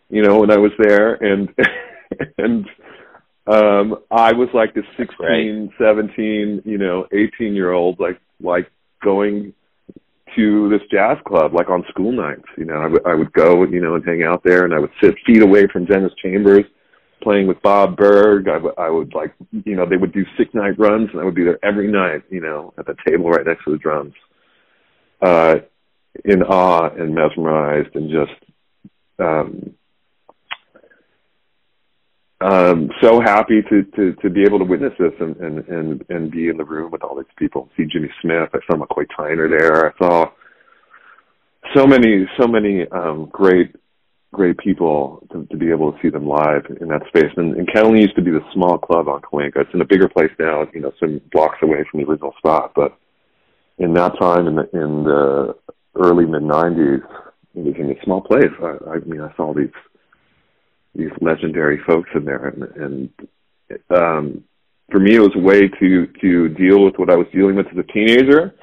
you 0.08 0.22
know, 0.22 0.40
when 0.40 0.52
I 0.52 0.58
was 0.58 0.72
there 0.78 1.16
and 1.16 1.50
and 2.38 2.68
um 3.48 4.04
I 4.12 4.34
was 4.34 4.50
like 4.54 4.76
this 4.76 4.86
16, 4.98 5.18
right. 5.20 5.70
17, 5.80 6.62
you 6.64 6.78
know, 6.78 7.08
18 7.12 7.56
year 7.56 7.72
old 7.72 8.00
like 8.00 8.20
like 8.40 8.70
going 9.04 9.52
to 10.36 10.70
this 10.70 10.82
jazz 10.92 11.18
club 11.26 11.56
like 11.56 11.72
on 11.72 11.84
school 11.90 12.12
nights, 12.12 12.46
you 12.60 12.66
know. 12.66 12.76
I 12.76 12.86
would 12.86 13.08
I 13.08 13.16
would 13.16 13.34
go, 13.34 13.64
you 13.64 13.82
know, 13.82 13.96
and 13.96 14.06
hang 14.06 14.22
out 14.22 14.44
there 14.44 14.66
and 14.66 14.76
I 14.76 14.80
would 14.80 14.92
sit 15.02 15.16
feet 15.26 15.42
away 15.42 15.66
from 15.74 15.86
Dennis 15.86 16.14
Chambers 16.22 16.66
playing 17.26 17.48
with 17.48 17.60
Bob 17.64 17.98
Berg. 17.98 18.48
I, 18.48 18.54
w- 18.54 18.76
I 18.78 18.88
would 18.88 19.16
like, 19.16 19.34
you 19.52 19.76
know, 19.76 19.88
they 19.90 19.98
would 19.98 20.14
do 20.14 20.24
six 20.38 20.54
night 20.54 20.78
runs, 20.78 21.10
and 21.12 21.20
I 21.20 21.26
would 21.26 21.34
be 21.34 21.44
there 21.44 21.58
every 21.66 21.92
night, 21.92 22.22
you 22.30 22.40
know, 22.40 22.72
at 22.78 22.86
the 22.86 22.96
table 23.06 23.32
right 23.32 23.46
next 23.46 23.66
to 23.66 23.72
the 23.72 23.80
drums, 23.80 24.14
uh, 25.24 25.56
in 26.24 26.44
awe 26.44 26.92
and 26.96 27.16
mesmerized, 27.16 27.96
and 27.96 28.12
just 28.12 28.40
um, 29.18 29.74
um, 32.42 32.92
so 33.02 33.20
happy 33.20 33.62
to, 33.70 33.84
to 33.96 34.14
to 34.22 34.30
be 34.30 34.44
able 34.44 34.60
to 34.60 34.66
witness 34.66 34.94
this 35.00 35.14
and, 35.20 35.36
and 35.38 35.68
and 35.68 36.06
and 36.10 36.32
be 36.32 36.50
in 36.50 36.58
the 36.58 36.64
room 36.64 36.92
with 36.92 37.02
all 37.02 37.16
these 37.16 37.26
people. 37.38 37.70
See 37.76 37.86
Jimmy 37.92 38.10
Smith. 38.22 38.50
I 38.54 38.60
saw 38.68 38.78
McCoy 38.78 39.08
Tyner 39.18 39.50
there. 39.50 39.88
I 39.88 39.98
saw 39.98 40.30
so 41.76 41.88
many 41.88 42.28
so 42.40 42.48
many 42.48 42.88
um, 42.92 43.30
great 43.32 43.76
great 44.36 44.58
people 44.58 45.26
to, 45.32 45.46
to 45.46 45.58
be 45.58 45.70
able 45.70 45.92
to 45.92 45.98
see 46.02 46.10
them 46.10 46.28
live 46.28 46.66
in 46.82 46.90
that 46.90 47.08
space. 47.08 47.32
And, 47.38 47.56
and 47.56 47.68
Catalina 47.68 48.02
used 48.02 48.16
to 48.16 48.22
be 48.22 48.32
the 48.32 48.46
small 48.54 48.78
club 48.78 49.08
on 49.08 49.22
Cahuenga. 49.22 49.62
It's 49.62 49.74
in 49.74 49.82
a 49.82 49.86
bigger 49.86 50.10
place 50.10 50.32
now, 50.38 50.68
you 50.74 50.82
know, 50.82 50.92
some 51.00 51.22
blocks 51.32 51.60
away 51.64 51.86
from 51.90 52.02
the 52.02 52.08
original 52.08 52.34
spot. 52.38 52.74
But 52.76 52.98
in 53.78 53.94
that 53.94 54.14
time, 54.20 54.48
in 54.48 54.56
the, 54.56 54.70
in 54.74 55.04
the 55.04 55.56
early 55.96 56.26
mid 56.26 56.44
'90s, 56.44 57.04
it 57.56 57.64
was 57.64 57.76
in 57.78 57.92
a 57.92 58.04
small 58.04 58.22
place. 58.22 58.52
I, 58.62 58.96
I 58.96 59.00
mean, 59.00 59.22
I 59.22 59.34
saw 59.36 59.54
these 59.54 59.70
these 60.94 61.12
legendary 61.20 61.80
folks 61.86 62.10
in 62.16 62.24
there, 62.24 62.48
and, 62.48 62.64
and 62.64 63.10
um, 63.90 64.44
for 64.92 65.00
me, 65.00 65.16
it 65.16 65.20
was 65.20 65.36
a 65.36 65.40
way 65.40 65.68
to 65.68 66.08
to 66.22 66.50
deal 66.50 66.84
with 66.84 66.96
what 66.98 67.10
I 67.10 67.16
was 67.16 67.28
dealing 67.34 67.56
with 67.56 67.68
as 67.68 67.78
a 67.78 67.92
teenager 67.92 68.56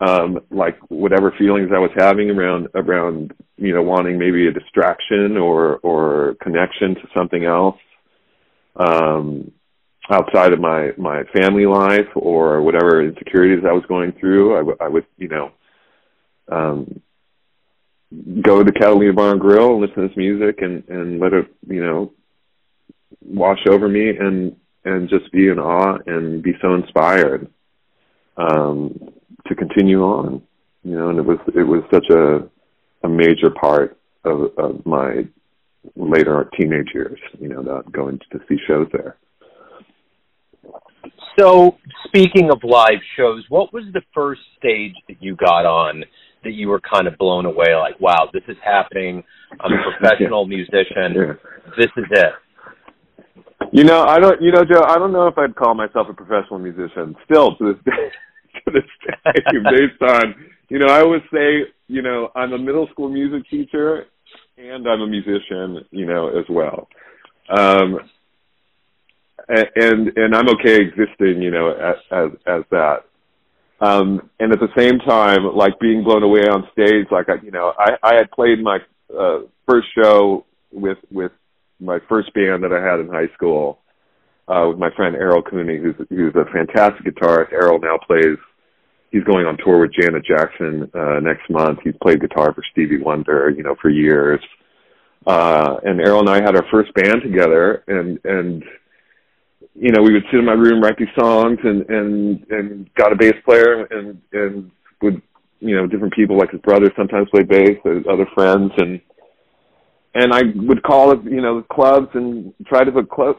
um, 0.00 0.40
like 0.50 0.78
whatever 0.88 1.32
feelings 1.38 1.70
I 1.74 1.78
was 1.78 1.90
having 1.96 2.30
around 2.30 2.68
around 2.74 3.34
you 3.56 3.74
know 3.74 3.82
wanting 3.82 4.18
maybe 4.18 4.46
a 4.46 4.52
distraction 4.52 5.36
or 5.36 5.76
or 5.78 6.36
connection 6.42 6.94
to 6.94 7.08
something 7.14 7.44
else 7.44 7.76
um, 8.76 9.52
outside 10.10 10.52
of 10.52 10.60
my 10.60 10.92
my 10.96 11.24
family 11.36 11.66
life 11.66 12.08
or 12.14 12.62
whatever 12.62 13.02
insecurities 13.02 13.64
I 13.68 13.72
was 13.72 13.84
going 13.88 14.12
through. 14.12 14.54
I, 14.54 14.58
w- 14.58 14.78
I 14.80 14.88
would 14.88 15.06
you 15.18 15.28
know 15.28 15.52
um, 16.50 17.00
go 18.42 18.64
to 18.64 18.72
Catalina 18.72 19.12
Bar 19.12 19.32
and 19.32 19.40
Grill 19.40 19.72
and 19.72 19.82
listen 19.82 20.02
to 20.02 20.08
this 20.08 20.16
music 20.16 20.62
and 20.62 20.82
and 20.88 21.20
let 21.20 21.34
it 21.34 21.46
you 21.68 21.84
know 21.84 22.12
wash 23.22 23.60
over 23.68 23.86
me 23.88 24.16
and 24.16 24.56
and 24.84 25.10
just 25.10 25.30
be 25.30 25.48
in 25.48 25.58
awe 25.58 25.98
and 26.06 26.42
be 26.42 26.54
so 26.62 26.74
inspired. 26.74 27.48
Um, 28.38 29.12
to 29.46 29.54
continue 29.54 30.02
on. 30.02 30.42
You 30.82 30.96
know, 30.96 31.10
and 31.10 31.18
it 31.18 31.24
was 31.24 31.38
it 31.54 31.62
was 31.62 31.82
such 31.92 32.06
a 32.10 32.48
a 33.06 33.08
major 33.08 33.50
part 33.50 33.98
of, 34.24 34.50
of 34.58 34.84
my 34.86 35.24
later 35.96 36.50
teenage 36.58 36.88
years. 36.94 37.18
You 37.38 37.48
know, 37.48 37.62
that 37.62 37.92
going 37.92 38.18
to 38.32 38.40
see 38.48 38.56
shows 38.66 38.88
there. 38.92 39.16
So, 41.38 41.76
speaking 42.06 42.50
of 42.50 42.58
live 42.64 43.00
shows, 43.16 43.44
what 43.48 43.72
was 43.72 43.84
the 43.92 44.02
first 44.12 44.40
stage 44.58 44.94
that 45.08 45.22
you 45.22 45.36
got 45.36 45.64
on 45.64 46.04
that 46.44 46.52
you 46.52 46.68
were 46.68 46.80
kind 46.80 47.06
of 47.06 47.16
blown 47.16 47.46
away? 47.46 47.74
Like, 47.74 47.98
wow, 48.00 48.28
this 48.32 48.42
is 48.48 48.56
happening. 48.62 49.22
I'm 49.60 49.72
a 49.72 49.82
professional 49.98 50.46
yeah. 50.48 50.56
musician. 50.56 51.14
Yeah. 51.14 51.32
This 51.78 51.90
is 51.96 52.04
it. 52.10 52.32
You 53.72 53.84
know, 53.84 54.02
I 54.02 54.18
don't. 54.18 54.40
You 54.42 54.50
know, 54.52 54.64
Joe. 54.64 54.82
I 54.86 54.98
don't 54.98 55.12
know 55.12 55.28
if 55.28 55.38
I'd 55.38 55.54
call 55.54 55.74
myself 55.74 56.08
a 56.10 56.14
professional 56.14 56.58
musician. 56.58 57.14
Still, 57.24 57.56
to 57.56 57.74
this 57.74 57.84
day, 57.84 58.10
to 58.66 58.72
this 58.72 58.84
day 59.06 59.58
based 59.70 60.02
on, 60.02 60.34
you 60.68 60.78
know, 60.78 60.86
I 60.86 61.00
always 61.00 61.22
say, 61.32 61.64
you 61.88 62.02
know, 62.02 62.30
I'm 62.34 62.52
a 62.52 62.58
middle 62.58 62.88
school 62.92 63.08
music 63.08 63.48
teacher 63.50 64.06
and 64.56 64.86
I'm 64.86 65.00
a 65.00 65.06
musician, 65.06 65.84
you 65.90 66.06
know, 66.06 66.28
as 66.28 66.44
well. 66.48 66.88
um, 67.48 67.98
and 69.48 70.12
and 70.16 70.34
I'm 70.34 70.48
okay 70.50 70.80
existing, 70.80 71.42
you 71.42 71.50
know, 71.50 71.70
as 71.72 71.96
as, 72.10 72.30
as 72.46 72.62
that. 72.70 73.04
Um, 73.80 74.30
and 74.38 74.52
at 74.52 74.60
the 74.60 74.68
same 74.76 74.98
time, 75.00 75.56
like 75.56 75.80
being 75.80 76.04
blown 76.04 76.22
away 76.22 76.42
on 76.42 76.68
stage, 76.72 77.06
like 77.10 77.28
I, 77.28 77.42
you 77.42 77.50
know, 77.50 77.72
I 77.78 77.96
I 78.02 78.14
had 78.14 78.30
played 78.30 78.62
my 78.62 78.78
uh, 79.18 79.40
first 79.68 79.88
show 79.94 80.44
with 80.70 80.98
with 81.10 81.32
my 81.80 81.98
first 82.08 82.32
band 82.34 82.62
that 82.62 82.72
I 82.72 82.84
had 82.84 83.00
in 83.00 83.08
high 83.08 83.32
school 83.34 83.78
uh, 84.48 84.66
with 84.68 84.78
my 84.78 84.90
friend 84.94 85.16
Errol 85.16 85.42
Cooney, 85.42 85.78
who's 85.78 85.94
who's 86.08 86.34
a 86.34 86.44
fantastic 86.52 87.06
guitarist. 87.06 87.52
Errol 87.52 87.80
now 87.80 87.98
plays. 88.06 88.38
He's 89.10 89.24
going 89.24 89.46
on 89.46 89.56
tour 89.58 89.80
with 89.80 89.92
Janet 89.92 90.24
Jackson 90.24 90.90
uh, 90.94 91.20
next 91.20 91.50
month. 91.50 91.80
He's 91.82 91.94
played 92.00 92.20
guitar 92.20 92.52
for 92.54 92.62
Stevie 92.70 93.02
Wonder, 93.02 93.50
you 93.50 93.62
know, 93.62 93.74
for 93.80 93.90
years. 93.90 94.40
Uh, 95.26 95.76
and 95.82 96.00
Errol 96.00 96.20
and 96.20 96.30
I 96.30 96.40
had 96.42 96.56
our 96.56 96.64
first 96.70 96.94
band 96.94 97.22
together, 97.22 97.84
and 97.88 98.18
and 98.24 98.64
you 99.74 99.92
know, 99.92 100.02
we 100.02 100.12
would 100.12 100.24
sit 100.30 100.38
in 100.38 100.46
my 100.46 100.52
room, 100.52 100.82
write 100.82 100.96
these 100.98 101.08
songs, 101.18 101.58
and 101.62 101.88
and 101.90 102.46
and 102.50 102.94
got 102.94 103.12
a 103.12 103.16
bass 103.16 103.34
player, 103.44 103.84
and 103.84 104.20
and 104.32 104.70
would 105.02 105.20
you 105.60 105.76
know 105.76 105.86
different 105.86 106.14
people 106.14 106.38
like 106.38 106.50
his 106.50 106.60
brother 106.60 106.90
sometimes 106.96 107.28
play 107.30 107.42
bass, 107.42 107.76
other 107.84 108.26
friends, 108.34 108.72
and 108.78 109.00
and 110.14 110.32
I 110.32 110.42
would 110.56 110.82
call 110.82 111.12
it 111.12 111.20
you 111.24 111.40
know 111.40 111.62
clubs 111.70 112.08
and 112.14 112.52
try 112.66 112.84
to 112.84 112.90
book 112.90 113.10
club 113.10 113.36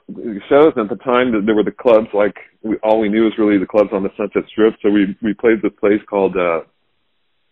shows. 0.49 0.73
And 0.75 0.89
at 0.89 0.97
the 0.97 1.03
time, 1.03 1.45
there 1.45 1.55
were 1.55 1.63
the 1.63 1.71
clubs 1.71 2.07
like 2.13 2.35
we, 2.63 2.77
all 2.77 2.99
we 2.99 3.09
knew 3.09 3.23
was 3.23 3.33
really 3.37 3.57
the 3.57 3.65
clubs 3.65 3.89
on 3.93 4.03
the 4.03 4.11
Sunset 4.17 4.43
Strip. 4.49 4.75
So 4.81 4.89
we 4.89 5.17
we 5.21 5.33
played 5.33 5.61
this 5.61 5.73
place 5.79 6.01
called 6.09 6.35
uh 6.37 6.61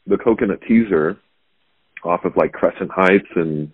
the 0.07 0.17
Coconut 0.17 0.61
Teaser 0.67 1.17
off 2.03 2.23
of 2.23 2.35
like 2.37 2.53
Crescent 2.53 2.91
Heights 2.91 3.27
and 3.35 3.71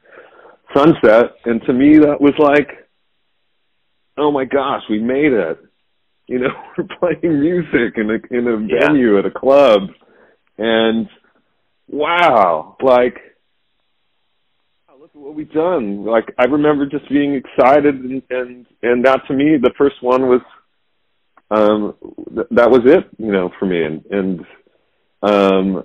Sunset, 0.75 1.36
and 1.45 1.62
to 1.63 1.73
me 1.73 1.99
that 1.99 2.19
was 2.19 2.34
like 2.39 2.86
oh 4.17 4.31
my 4.31 4.45
gosh, 4.45 4.81
we 4.89 4.99
made 4.99 5.34
it. 5.34 5.60
You 6.27 6.39
know, 6.39 6.49
we're 6.77 6.88
playing 6.99 7.39
music 7.39 7.97
in 7.97 8.10
a 8.10 8.38
in 8.38 8.47
a 8.47 8.67
yeah. 8.67 8.88
venue 8.88 9.19
at 9.19 9.25
a 9.25 9.31
club, 9.31 9.81
and 10.58 11.08
wow, 11.88 12.77
like 12.81 13.17
what 15.15 15.36
we've 15.36 15.51
done. 15.51 16.06
Like 16.06 16.34
I 16.38 16.45
remember 16.45 16.86
just 16.86 17.10
being 17.10 17.36
excited, 17.36 17.95
and 17.95 18.21
and 18.30 18.65
and 18.84 19.06
that 19.06 19.21
to 19.28 19.34
me, 19.34 19.58
the 19.58 19.73
first 19.78 19.95
one 20.01 20.28
was 20.28 20.41
um 21.51 21.95
th- 22.34 22.47
that 22.51 22.69
was 22.69 22.82
it, 22.86 23.06
you 23.17 23.32
know, 23.32 23.49
for 23.60 23.65
me, 23.65 23.84
and 23.84 24.06
and 24.12 24.39
um 25.21 25.84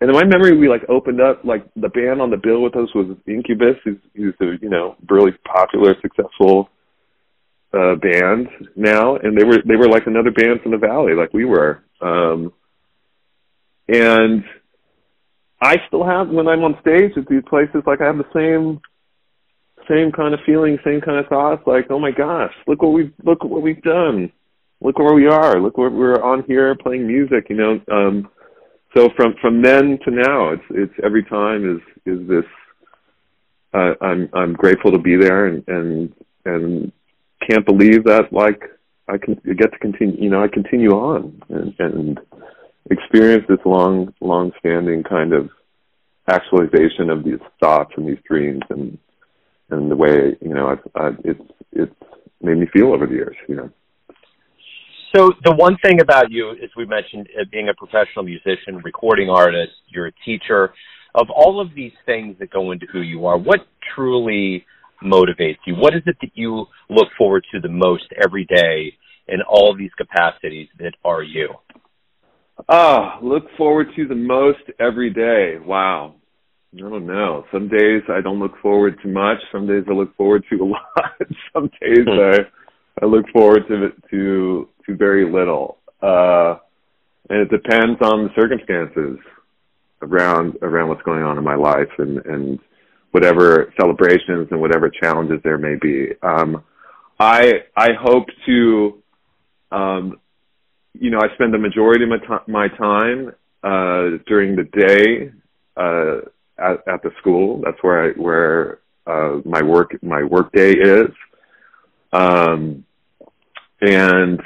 and 0.00 0.08
in 0.10 0.16
my 0.16 0.24
memory, 0.24 0.56
we 0.56 0.68
like 0.68 0.82
opened 0.88 1.20
up 1.20 1.44
like 1.44 1.64
the 1.76 1.88
band 1.88 2.20
on 2.22 2.30
the 2.30 2.36
bill 2.36 2.62
with 2.62 2.76
us 2.76 2.88
was 2.94 3.16
Incubus, 3.26 3.76
who's 3.84 3.98
who's 4.14 4.34
a 4.40 4.56
you 4.60 4.70
know 4.70 4.96
really 5.08 5.32
popular, 5.44 5.94
successful 6.00 6.70
uh, 7.72 7.94
band 7.96 8.48
now, 8.76 9.16
and 9.16 9.38
they 9.38 9.44
were 9.44 9.58
they 9.66 9.76
were 9.76 9.88
like 9.88 10.06
another 10.06 10.30
band 10.30 10.62
from 10.62 10.72
the 10.72 10.78
valley, 10.78 11.14
like 11.14 11.32
we 11.32 11.44
were. 11.44 11.84
Um, 12.00 12.52
and 13.88 14.44
I 15.60 15.76
still 15.86 16.04
have 16.04 16.28
when 16.28 16.48
I'm 16.48 16.64
on 16.64 16.78
stage 16.80 17.12
at 17.16 17.26
these 17.28 17.42
places, 17.48 17.82
like 17.86 18.00
I 18.00 18.06
have 18.06 18.18
the 18.18 18.24
same 18.34 18.80
same 19.88 20.12
kind 20.12 20.34
of 20.34 20.40
feeling, 20.46 20.78
same 20.84 21.00
kind 21.00 21.18
of 21.18 21.26
thoughts. 21.26 21.62
Like, 21.66 21.86
oh 21.90 21.98
my 21.98 22.12
gosh, 22.12 22.52
look 22.66 22.82
what 22.82 22.92
we've 22.92 23.12
look 23.24 23.44
what 23.44 23.62
we've 23.62 23.82
done. 23.82 24.32
Look 24.80 24.98
where 24.98 25.14
we 25.14 25.26
are. 25.26 25.60
Look 25.60 25.76
where 25.76 25.90
we're 25.90 26.22
on 26.22 26.44
here 26.44 26.74
playing 26.76 27.06
music. 27.06 27.46
You 27.50 27.56
know. 27.56 27.80
Um, 27.90 28.30
so 28.96 29.08
from 29.16 29.34
from 29.40 29.62
then 29.62 29.98
to 30.04 30.10
now, 30.10 30.50
it's 30.50 30.64
it's 30.70 30.94
every 31.02 31.24
time 31.24 31.76
is 31.76 31.80
is 32.06 32.26
this. 32.28 32.44
Uh, 33.72 33.92
I'm 34.00 34.28
I'm 34.32 34.54
grateful 34.54 34.90
to 34.92 34.98
be 34.98 35.16
there 35.16 35.46
and 35.46 35.64
and 35.68 36.14
and 36.44 36.92
can't 37.48 37.64
believe 37.64 38.04
that 38.04 38.32
like 38.32 38.62
I 39.08 39.18
can 39.18 39.34
get 39.34 39.72
to 39.72 39.78
continue. 39.78 40.16
You 40.22 40.30
know, 40.30 40.42
I 40.42 40.48
continue 40.48 40.90
on 40.90 41.40
and, 41.48 41.74
and 41.78 42.20
experience 42.90 43.44
this 43.48 43.58
long, 43.64 44.14
long-standing 44.20 45.02
kind 45.04 45.32
of 45.32 45.50
actualization 46.28 47.10
of 47.10 47.24
these 47.24 47.40
thoughts 47.60 47.92
and 47.96 48.08
these 48.08 48.18
dreams, 48.28 48.62
and 48.70 48.98
and 49.70 49.90
the 49.90 49.96
way 49.96 50.36
you 50.40 50.54
know 50.54 50.68
I've, 50.68 50.90
I've, 50.94 51.18
it's 51.24 51.40
it's 51.72 51.94
made 52.40 52.58
me 52.58 52.66
feel 52.72 52.92
over 52.92 53.06
the 53.06 53.14
years. 53.14 53.36
You 53.48 53.56
know. 53.56 53.70
So 55.14 55.32
the 55.44 55.54
one 55.54 55.76
thing 55.84 56.00
about 56.00 56.30
you, 56.30 56.50
as 56.52 56.70
we 56.76 56.86
mentioned, 56.86 57.28
uh, 57.38 57.44
being 57.50 57.68
a 57.68 57.74
professional 57.74 58.24
musician, 58.24 58.80
recording 58.84 59.28
artist, 59.28 59.72
you're 59.88 60.06
a 60.06 60.12
teacher. 60.24 60.72
Of 61.12 61.26
all 61.28 61.60
of 61.60 61.74
these 61.74 61.90
things 62.06 62.36
that 62.38 62.50
go 62.50 62.70
into 62.70 62.86
who 62.92 63.00
you 63.00 63.26
are, 63.26 63.36
what 63.36 63.66
truly 63.96 64.64
motivates 65.02 65.58
you? 65.66 65.74
What 65.74 65.94
is 65.94 66.02
it 66.06 66.16
that 66.20 66.30
you 66.34 66.66
look 66.88 67.08
forward 67.18 67.44
to 67.52 67.60
the 67.60 67.68
most 67.68 68.04
every 68.22 68.44
day 68.44 68.92
in 69.26 69.40
all 69.42 69.74
these 69.76 69.90
capacities 69.96 70.68
that 70.78 70.92
are 71.04 71.22
you? 71.22 71.48
Oh, 72.68 73.18
look 73.22 73.44
forward 73.56 73.88
to 73.96 74.06
the 74.06 74.14
most 74.14 74.60
every 74.78 75.10
day. 75.10 75.58
Wow. 75.64 76.14
I 76.74 76.80
don't 76.80 77.06
know. 77.06 77.44
Some 77.52 77.68
days 77.68 78.02
I 78.08 78.20
don't 78.20 78.38
look 78.38 78.56
forward 78.62 78.96
to 79.02 79.08
much. 79.08 79.38
Some 79.50 79.66
days 79.66 79.84
I 79.88 79.92
look 79.92 80.16
forward 80.16 80.44
to 80.50 80.56
a 80.56 80.64
lot. 80.66 81.12
Some 81.52 81.70
days 81.80 82.04
hmm. 82.06 82.10
I 82.10 82.38
I 83.02 83.06
look 83.06 83.26
forward 83.32 83.62
to 83.68 83.90
to 84.10 84.68
to 84.86 84.96
very 84.96 85.30
little. 85.30 85.78
Uh 86.02 86.56
and 87.28 87.40
it 87.40 87.50
depends 87.50 88.00
on 88.02 88.24
the 88.24 88.30
circumstances 88.36 89.18
around 90.02 90.56
around 90.62 90.88
what's 90.88 91.02
going 91.02 91.22
on 91.22 91.38
in 91.38 91.44
my 91.44 91.56
life 91.56 91.90
and 91.98 92.18
and 92.26 92.58
whatever 93.12 93.72
celebrations 93.80 94.48
and 94.50 94.60
whatever 94.60 94.90
challenges 94.90 95.40
there 95.42 95.58
may 95.58 95.76
be. 95.80 96.12
Um, 96.22 96.64
I 97.18 97.64
I 97.76 97.88
hope 98.00 98.26
to, 98.46 99.02
um, 99.72 100.20
you 100.98 101.10
know, 101.10 101.18
I 101.20 101.32
spend 101.34 101.54
the 101.54 101.58
majority 101.58 102.04
of 102.04 102.10
my, 102.10 102.18
t- 102.18 102.52
my 102.52 102.68
time 102.68 103.32
uh, 103.62 104.18
during 104.26 104.56
the 104.56 104.64
day 104.72 105.30
uh, 105.76 106.18
at, 106.58 106.86
at 106.88 107.02
the 107.02 107.10
school. 107.18 107.60
That's 107.64 107.78
where 107.82 108.04
I 108.04 108.12
where 108.12 108.78
uh, 109.06 109.40
my 109.44 109.62
work 109.62 109.96
my 110.02 110.22
work 110.22 110.52
day 110.52 110.72
is, 110.72 111.10
um, 112.12 112.84
and 113.80 114.40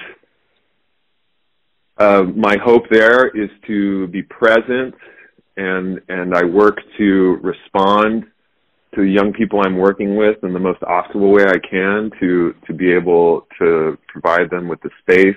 uh, 1.98 2.22
my 2.34 2.56
hope 2.62 2.84
there 2.90 3.28
is 3.28 3.50
to 3.66 4.06
be 4.08 4.22
present 4.22 4.94
and 5.56 6.00
and 6.08 6.34
I 6.34 6.44
work 6.44 6.78
to 6.98 7.38
respond 7.42 8.24
to 8.94 9.02
the 9.02 9.08
young 9.08 9.32
people 9.32 9.60
I'm 9.60 9.76
working 9.76 10.16
with 10.16 10.42
in 10.42 10.52
the 10.52 10.60
most 10.60 10.80
optimal 10.82 11.32
way 11.32 11.44
I 11.44 11.58
can 11.58 12.10
to 12.20 12.54
to 12.66 12.72
be 12.72 12.92
able 12.92 13.46
to 13.58 13.98
provide 14.08 14.50
them 14.50 14.68
with 14.68 14.80
the 14.82 14.90
space 15.00 15.36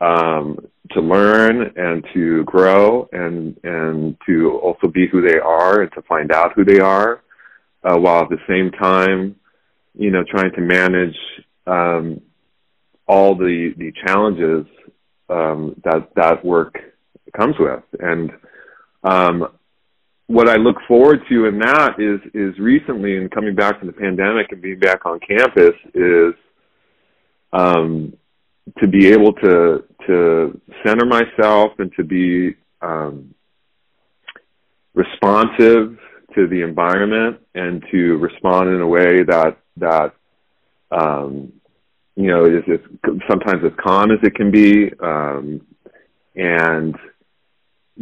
um, 0.00 0.58
to 0.92 1.00
learn 1.00 1.72
and 1.76 2.04
to 2.14 2.44
grow 2.44 3.08
and 3.12 3.58
and 3.64 4.16
to 4.26 4.58
also 4.62 4.88
be 4.88 5.06
who 5.10 5.20
they 5.20 5.38
are 5.38 5.82
and 5.82 5.92
to 5.92 6.02
find 6.02 6.32
out 6.32 6.52
who 6.54 6.64
they 6.64 6.80
are, 6.80 7.22
uh, 7.84 7.96
while 7.98 8.22
at 8.22 8.28
the 8.30 8.38
same 8.48 8.70
time, 8.70 9.36
you 9.94 10.10
know, 10.10 10.22
trying 10.30 10.52
to 10.52 10.60
manage 10.60 11.16
um, 11.66 12.20
all 13.06 13.34
the 13.34 13.74
the 13.76 13.92
challenges 14.06 14.66
um, 15.28 15.80
that 15.84 16.08
that 16.16 16.44
work 16.44 16.78
comes 17.36 17.56
with. 17.58 17.82
And 18.00 18.30
um, 19.04 19.48
what 20.26 20.48
I 20.48 20.56
look 20.56 20.76
forward 20.86 21.20
to 21.28 21.46
in 21.46 21.58
that 21.58 21.98
is 21.98 22.20
is 22.34 22.58
recently 22.58 23.16
and 23.16 23.30
coming 23.30 23.54
back 23.54 23.78
from 23.78 23.88
the 23.88 23.94
pandemic 23.94 24.52
and 24.52 24.62
being 24.62 24.78
back 24.78 25.04
on 25.06 25.18
campus 25.20 25.74
is 25.94 26.34
um, 27.52 28.14
to 28.80 28.86
be 28.86 29.08
able 29.08 29.32
to 29.34 29.84
to 30.06 30.60
center 30.84 31.04
myself 31.04 31.72
and 31.78 31.92
to 31.96 32.04
be 32.04 32.54
um, 32.80 33.34
responsive 34.94 35.98
to 36.34 36.46
the 36.46 36.62
environment 36.62 37.38
and 37.54 37.84
to 37.90 38.16
respond 38.18 38.70
in 38.70 38.80
a 38.80 38.86
way 38.86 39.22
that 39.22 39.58
that 39.76 40.14
um, 40.90 41.52
you 42.16 42.28
know 42.28 42.44
is, 42.44 42.64
is 42.66 42.80
sometimes 43.28 43.62
as 43.64 43.72
calm 43.82 44.10
as 44.10 44.18
it 44.22 44.34
can 44.34 44.50
be 44.50 44.90
um, 45.00 45.60
and 46.36 46.96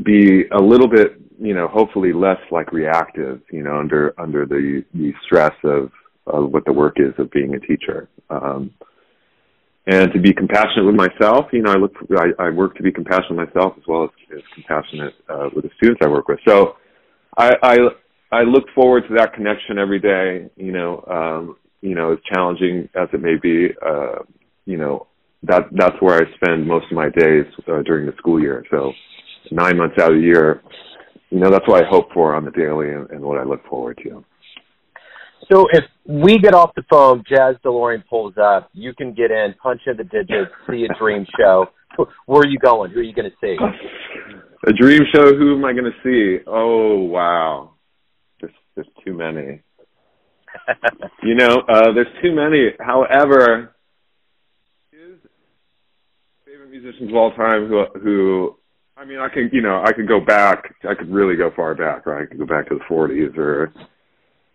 be 0.02 0.46
a 0.48 0.60
little 0.60 0.88
bit 0.88 1.20
you 1.38 1.54
know, 1.54 1.68
hopefully 1.68 2.12
less 2.12 2.40
like 2.50 2.72
reactive, 2.72 3.40
you 3.50 3.62
know, 3.62 3.78
under 3.78 4.14
under 4.18 4.46
the 4.46 4.84
the 4.94 5.12
stress 5.24 5.54
of 5.64 5.90
of 6.26 6.52
what 6.52 6.64
the 6.64 6.72
work 6.72 6.96
is 6.98 7.12
of 7.18 7.30
being 7.30 7.54
a 7.54 7.60
teacher. 7.60 8.08
Um, 8.30 8.72
and 9.86 10.12
to 10.12 10.18
be 10.18 10.32
compassionate 10.32 10.84
with 10.84 10.96
myself, 10.96 11.46
you 11.52 11.62
know, 11.62 11.72
I 11.72 11.76
look, 11.76 11.94
I, 12.16 12.46
I 12.46 12.50
work 12.50 12.76
to 12.76 12.82
be 12.82 12.90
compassionate 12.90 13.36
myself 13.36 13.74
as 13.76 13.84
well 13.86 14.04
as, 14.04 14.10
as 14.36 14.42
compassionate 14.54 15.14
uh, 15.28 15.48
with 15.54 15.64
the 15.64 15.70
students 15.76 16.00
I 16.04 16.08
work 16.08 16.28
with. 16.28 16.40
So, 16.46 16.76
I, 17.36 17.54
I 17.62 17.76
I 18.32 18.42
look 18.42 18.64
forward 18.74 19.04
to 19.08 19.14
that 19.16 19.34
connection 19.34 19.78
every 19.78 20.00
day. 20.00 20.50
You 20.56 20.72
know, 20.72 21.04
um, 21.08 21.56
you 21.80 21.94
know, 21.94 22.12
as 22.12 22.18
challenging 22.32 22.88
as 22.94 23.08
it 23.12 23.20
may 23.20 23.36
be, 23.36 23.68
uh, 23.86 24.20
you 24.64 24.76
know, 24.76 25.06
that 25.44 25.68
that's 25.72 25.96
where 26.00 26.16
I 26.16 26.34
spend 26.34 26.66
most 26.66 26.86
of 26.90 26.96
my 26.96 27.08
days 27.10 27.44
uh, 27.68 27.82
during 27.82 28.06
the 28.06 28.14
school 28.16 28.40
year. 28.40 28.64
So, 28.70 28.92
nine 29.50 29.76
months 29.76 29.96
out 30.00 30.12
of 30.12 30.18
the 30.18 30.24
year, 30.24 30.62
you 31.30 31.38
know, 31.38 31.50
that's 31.50 31.66
what 31.68 31.84
I 31.84 31.88
hope 31.88 32.12
for 32.12 32.34
on 32.34 32.44
the 32.44 32.50
daily 32.50 32.90
and, 32.90 33.08
and 33.10 33.20
what 33.20 33.38
I 33.38 33.44
look 33.44 33.64
forward 33.68 33.98
to. 34.04 34.24
So 35.50 35.66
if 35.72 35.84
we 36.04 36.38
get 36.38 36.54
off 36.54 36.74
the 36.74 36.82
phone, 36.90 37.22
Jazz 37.28 37.56
DeLorean 37.64 38.02
pulls 38.08 38.34
up, 38.36 38.68
you 38.72 38.92
can 38.94 39.14
get 39.14 39.30
in, 39.30 39.54
punch 39.62 39.80
in 39.86 39.96
the 39.96 40.04
digits, 40.04 40.50
see 40.68 40.86
a 40.90 40.98
dream 40.98 41.24
show. 41.38 41.66
Where 42.26 42.40
are 42.40 42.48
you 42.48 42.58
going? 42.58 42.90
Who 42.90 43.00
are 43.00 43.02
you 43.02 43.14
going 43.14 43.30
to 43.30 43.36
see? 43.40 43.56
A 44.66 44.72
dream 44.72 45.02
show. 45.14 45.34
Who 45.36 45.56
am 45.56 45.64
I 45.64 45.72
going 45.72 45.84
to 45.84 45.92
see? 46.02 46.42
Oh 46.46 46.98
wow, 47.04 47.74
there's 48.40 48.52
there's 48.74 48.88
too 49.04 49.14
many. 49.14 49.62
you 51.22 51.34
know, 51.34 51.62
uh, 51.68 51.92
there's 51.92 52.06
too 52.22 52.34
many. 52.34 52.70
However, 52.80 53.76
his 54.90 55.18
favorite 56.44 56.70
musicians 56.70 57.10
of 57.10 57.16
all 57.16 57.32
time 57.32 57.68
who 57.68 57.84
who 58.02 58.56
I 58.96 59.04
mean, 59.04 59.18
I 59.18 59.28
can 59.28 59.50
you 59.52 59.62
know 59.62 59.82
I 59.84 59.92
could 59.92 60.08
go 60.08 60.20
back. 60.20 60.74
I 60.88 60.94
could 60.94 61.10
really 61.10 61.36
go 61.36 61.50
far 61.54 61.74
back, 61.74 62.06
right? 62.06 62.22
I 62.22 62.26
could 62.26 62.38
go 62.38 62.46
back 62.46 62.68
to 62.68 62.74
the 62.74 62.84
40s 62.90 63.36
or 63.38 63.72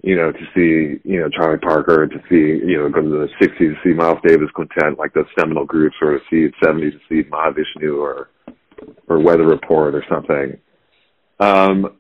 you 0.04 0.16
know, 0.16 0.32
to 0.32 0.40
see, 0.56 1.00
you 1.04 1.20
know, 1.20 1.30
Charlie 1.30 1.60
Parker, 1.60 2.08
to 2.08 2.18
see, 2.28 2.66
you 2.66 2.78
know, 2.78 2.90
go 2.90 3.02
to 3.02 3.10
the 3.10 3.28
60s 3.40 3.58
to 3.58 3.76
see 3.84 3.94
Miles 3.94 4.18
Davis 4.26 4.50
Quintet, 4.54 4.98
like 4.98 5.14
those 5.14 5.28
seminal 5.40 5.66
groups, 5.66 5.96
or 6.02 6.18
to 6.18 6.20
see 6.30 6.54
70s 6.64 6.94
to 6.94 7.00
see 7.08 7.30
Mahavishnu 7.30 8.02
or, 8.02 8.30
or 9.08 9.20
Weather 9.20 9.46
Report 9.46 9.94
or 9.94 10.04
something. 10.10 10.58
Um, 11.40 11.98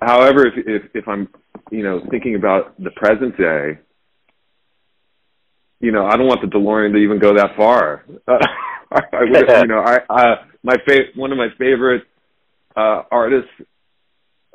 however, 0.00 0.46
if, 0.46 0.54
if, 0.66 0.82
if 0.94 1.08
I'm, 1.08 1.28
you 1.70 1.82
know, 1.82 2.02
thinking 2.10 2.34
about 2.34 2.78
the 2.82 2.90
present 2.90 3.36
day, 3.38 3.78
you 5.80 5.92
know, 5.92 6.06
I 6.06 6.16
don't 6.16 6.26
want 6.26 6.42
the 6.42 6.48
DeLorean 6.48 6.92
to 6.92 6.98
even 6.98 7.18
go 7.18 7.34
that 7.34 7.56
far. 7.56 8.04
Uh, 8.28 8.38
I, 8.92 9.00
I 9.12 9.22
you 9.62 9.66
know, 9.66 9.80
I, 9.80 9.98
I 10.08 10.34
my 10.62 10.76
fa- 10.86 11.10
one 11.16 11.32
of 11.32 11.38
my 11.38 11.48
favorite 11.58 12.04
uh, 12.76 13.02
artists 13.10 13.50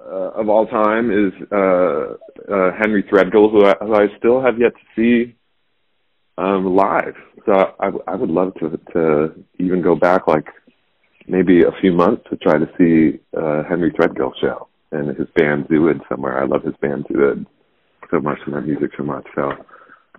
uh, 0.09 0.31
of 0.39 0.49
all 0.49 0.65
time 0.67 1.11
is 1.11 1.33
uh, 1.51 2.15
uh, 2.53 2.71
Henry 2.79 3.03
Threadgill, 3.03 3.51
who 3.51 3.65
I, 3.65 3.75
who 3.79 3.95
I 3.95 4.07
still 4.17 4.41
have 4.41 4.59
yet 4.59 4.73
to 4.73 4.85
see 4.95 5.35
um, 6.37 6.75
live. 6.75 7.15
So 7.45 7.53
I, 7.79 7.91
I 8.07 8.15
would 8.15 8.29
love 8.29 8.53
to 8.55 8.77
to 8.93 9.43
even 9.59 9.81
go 9.81 9.95
back 9.95 10.27
like 10.27 10.47
maybe 11.27 11.63
a 11.63 11.71
few 11.81 11.93
months 11.93 12.23
to 12.29 12.37
try 12.37 12.57
to 12.57 12.69
see 12.77 13.19
uh, 13.37 13.63
Henry 13.67 13.91
Threadgill 13.91 14.33
show 14.41 14.67
and 14.91 15.15
his 15.17 15.27
band 15.35 15.65
Zooid 15.67 16.01
somewhere. 16.09 16.41
I 16.41 16.45
love 16.45 16.63
his 16.63 16.75
band 16.81 17.05
Zooid 17.05 17.45
so 18.09 18.19
much 18.19 18.39
and 18.45 18.53
their 18.53 18.61
music 18.61 18.91
so 18.97 19.03
much. 19.03 19.25
So 19.35 19.51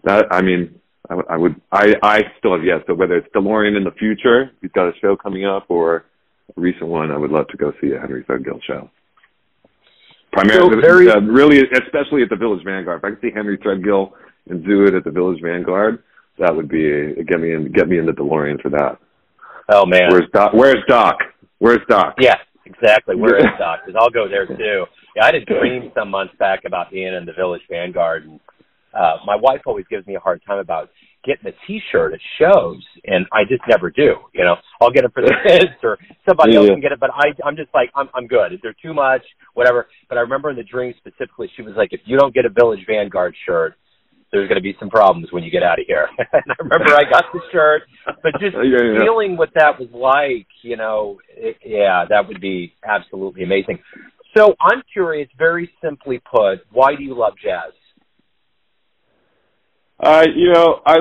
that 0.04 0.26
I 0.30 0.42
mean, 0.42 0.80
I, 1.10 1.14
I 1.30 1.36
would 1.36 1.60
I 1.70 1.94
I 2.02 2.22
still 2.38 2.56
have 2.56 2.64
yet. 2.64 2.84
So 2.86 2.94
whether 2.94 3.16
it's 3.16 3.28
DeLorean 3.34 3.76
in 3.76 3.84
the 3.84 3.92
future, 3.92 4.50
he's 4.60 4.72
got 4.72 4.88
a 4.88 4.92
show 5.00 5.16
coming 5.16 5.44
up, 5.44 5.66
or 5.68 6.04
a 6.56 6.60
recent 6.60 6.88
one, 6.88 7.10
I 7.10 7.18
would 7.18 7.30
love 7.30 7.48
to 7.48 7.56
go 7.56 7.72
see 7.80 7.92
a 7.92 8.00
Henry 8.00 8.24
Threadgill 8.24 8.62
show. 8.66 8.90
Primarily, 10.32 10.76
so 10.76 10.80
very, 10.80 11.10
uh, 11.10 11.20
really, 11.20 11.60
especially 11.60 12.22
at 12.22 12.30
the 12.30 12.36
Village 12.36 12.64
Vanguard. 12.64 12.98
If 12.98 13.04
I 13.04 13.10
could 13.10 13.20
see 13.20 13.30
Henry 13.34 13.58
Threadgill 13.58 14.12
and 14.48 14.64
do 14.64 14.84
it 14.84 14.94
at 14.94 15.04
the 15.04 15.10
Village 15.10 15.40
Vanguard, 15.42 16.02
that 16.38 16.54
would 16.54 16.68
be 16.68 17.14
get 17.28 17.38
me 17.40 17.52
in, 17.52 17.70
get 17.72 17.88
me 17.88 17.98
in 17.98 18.06
the 18.06 18.12
DeLorean 18.12 18.60
for 18.60 18.70
that. 18.70 18.98
Oh 19.68 19.84
man, 19.84 20.08
where's 20.10 20.28
Doc? 20.32 20.52
Where's 20.54 20.82
Doc? 20.88 21.16
Where's 21.58 21.84
Doc? 21.88 22.14
Yeah, 22.18 22.36
exactly. 22.64 23.14
Where 23.14 23.36
is 23.36 23.44
Doc? 23.58 23.80
Because 23.84 24.00
I'll 24.00 24.10
go 24.10 24.26
there 24.26 24.46
too. 24.46 24.86
Yeah, 25.14 25.26
I 25.26 25.32
did 25.32 25.46
dream 25.46 25.92
some 25.94 26.10
months 26.10 26.34
back 26.38 26.60
about 26.64 26.90
being 26.90 27.12
in 27.12 27.26
the 27.26 27.34
Village 27.34 27.62
Vanguard, 27.68 28.24
and 28.24 28.40
uh, 28.94 29.18
my 29.26 29.36
wife 29.36 29.60
always 29.66 29.84
gives 29.90 30.06
me 30.06 30.14
a 30.16 30.20
hard 30.20 30.42
time 30.46 30.58
about 30.58 30.90
getting 31.24 31.46
a 31.46 31.66
T-shirt 31.66 32.14
at 32.14 32.20
shows, 32.38 32.82
and 33.04 33.26
I 33.32 33.44
just 33.44 33.62
never 33.68 33.90
do. 33.90 34.16
You 34.32 34.44
know, 34.44 34.56
I'll 34.80 34.90
get 34.90 35.04
it 35.04 35.12
for 35.12 35.22
the 35.22 35.34
kids 35.46 35.72
or 35.82 35.98
somebody 36.28 36.52
yeah. 36.52 36.60
else 36.60 36.68
can 36.68 36.80
get 36.80 36.92
it, 36.92 37.00
but 37.00 37.10
I 37.14 37.32
I'm 37.44 37.56
just 37.56 37.70
like 37.74 37.90
I'm 37.94 38.08
I'm 38.14 38.26
good. 38.26 38.52
Is 38.52 38.60
there 38.62 38.74
too 38.80 38.94
much? 38.94 39.22
Whatever. 39.54 39.88
But 40.08 40.18
I 40.18 40.22
remember 40.22 40.50
in 40.50 40.56
the 40.56 40.64
dream 40.64 40.94
specifically, 40.98 41.50
she 41.56 41.62
was 41.62 41.74
like, 41.76 41.90
if 41.92 42.00
you 42.04 42.18
don't 42.18 42.34
get 42.34 42.44
a 42.44 42.50
Village 42.50 42.84
Vanguard 42.86 43.34
shirt, 43.46 43.74
there's 44.32 44.48
going 44.48 44.56
to 44.56 44.62
be 44.62 44.74
some 44.80 44.88
problems 44.88 45.28
when 45.30 45.44
you 45.44 45.50
get 45.50 45.62
out 45.62 45.78
of 45.78 45.84
here. 45.86 46.08
and 46.18 46.42
I 46.48 46.54
remember 46.58 46.94
I 46.94 47.04
got 47.08 47.24
the 47.32 47.40
shirt, 47.52 47.82
but 48.06 48.32
just 48.40 48.56
yeah, 48.64 48.94
yeah. 48.94 48.98
feeling 49.00 49.36
what 49.36 49.50
that 49.54 49.78
was 49.78 49.88
like, 49.92 50.46
you 50.62 50.76
know, 50.76 51.18
it, 51.28 51.56
yeah, 51.64 52.04
that 52.08 52.26
would 52.26 52.40
be 52.40 52.72
absolutely 52.82 53.42
amazing. 53.42 53.78
So 54.36 54.54
I'm 54.60 54.82
curious, 54.90 55.28
very 55.36 55.70
simply 55.84 56.18
put, 56.18 56.60
why 56.70 56.96
do 56.96 57.02
you 57.04 57.14
love 57.14 57.34
jazz? 57.42 57.72
Uh, 60.02 60.26
you 60.34 60.52
know, 60.52 60.80
I 60.84 60.98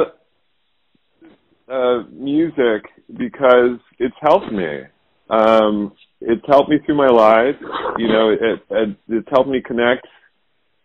uh, 1.67 2.03
music 2.11 2.85
because 3.17 3.79
it's 3.97 4.15
helped 4.21 4.51
me. 4.51 4.81
Um, 5.29 5.93
it's 6.19 6.45
helped 6.47 6.69
me 6.69 6.77
through 6.85 6.95
my 6.97 7.07
life. 7.07 7.55
You 7.97 8.07
know, 8.07 8.29
it, 8.29 8.61
it 8.69 8.97
it's 9.07 9.27
helped 9.31 9.49
me 9.49 9.59
connect, 9.65 10.05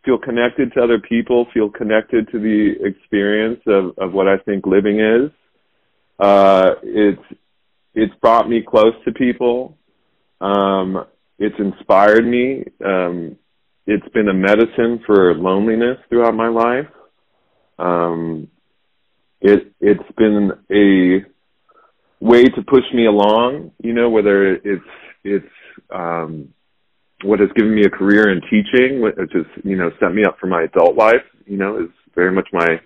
feel 0.04 0.16
connected 0.16 0.72
to 0.72 0.82
other 0.82 0.98
people, 0.98 1.46
feel 1.52 1.68
connected 1.68 2.30
to 2.32 2.38
the 2.38 2.76
experience 2.86 3.60
of 3.66 3.98
of 3.98 4.14
what 4.14 4.28
I 4.28 4.38
think 4.38 4.66
living 4.66 5.00
is. 5.00 5.30
Uh, 6.18 6.76
it's 6.82 7.22
it's 7.94 8.14
brought 8.22 8.48
me 8.48 8.62
close 8.66 8.94
to 9.04 9.12
people. 9.12 9.76
Um, 10.40 11.04
it's 11.38 11.56
inspired 11.58 12.26
me. 12.26 12.64
Um, 12.82 13.36
it's 13.86 14.08
been 14.14 14.28
a 14.28 14.34
medicine 14.34 15.02
for 15.04 15.34
loneliness 15.34 15.98
throughout 16.08 16.34
my 16.34 16.48
life. 16.48 16.86
Um, 17.78 18.48
it 19.40 19.72
it's 19.80 20.16
been 20.16 20.50
a 20.70 22.24
way 22.24 22.44
to 22.44 22.62
push 22.62 22.84
me 22.94 23.06
along. 23.06 23.72
You 23.82 23.92
know, 23.92 24.08
whether 24.08 24.54
it's 24.54 24.84
it's 25.24 25.46
um, 25.94 26.52
what 27.22 27.40
has 27.40 27.50
given 27.54 27.74
me 27.74 27.84
a 27.84 27.90
career 27.90 28.30
in 28.30 28.40
teaching, 28.42 29.00
which 29.00 29.32
has 29.32 29.46
you 29.64 29.76
know 29.76 29.90
set 30.00 30.12
me 30.14 30.24
up 30.24 30.38
for 30.40 30.46
my 30.46 30.62
adult 30.62 30.96
life. 30.96 31.22
You 31.46 31.58
know, 31.58 31.78
is 31.78 31.90
very 32.14 32.32
much 32.32 32.48
my 32.52 32.80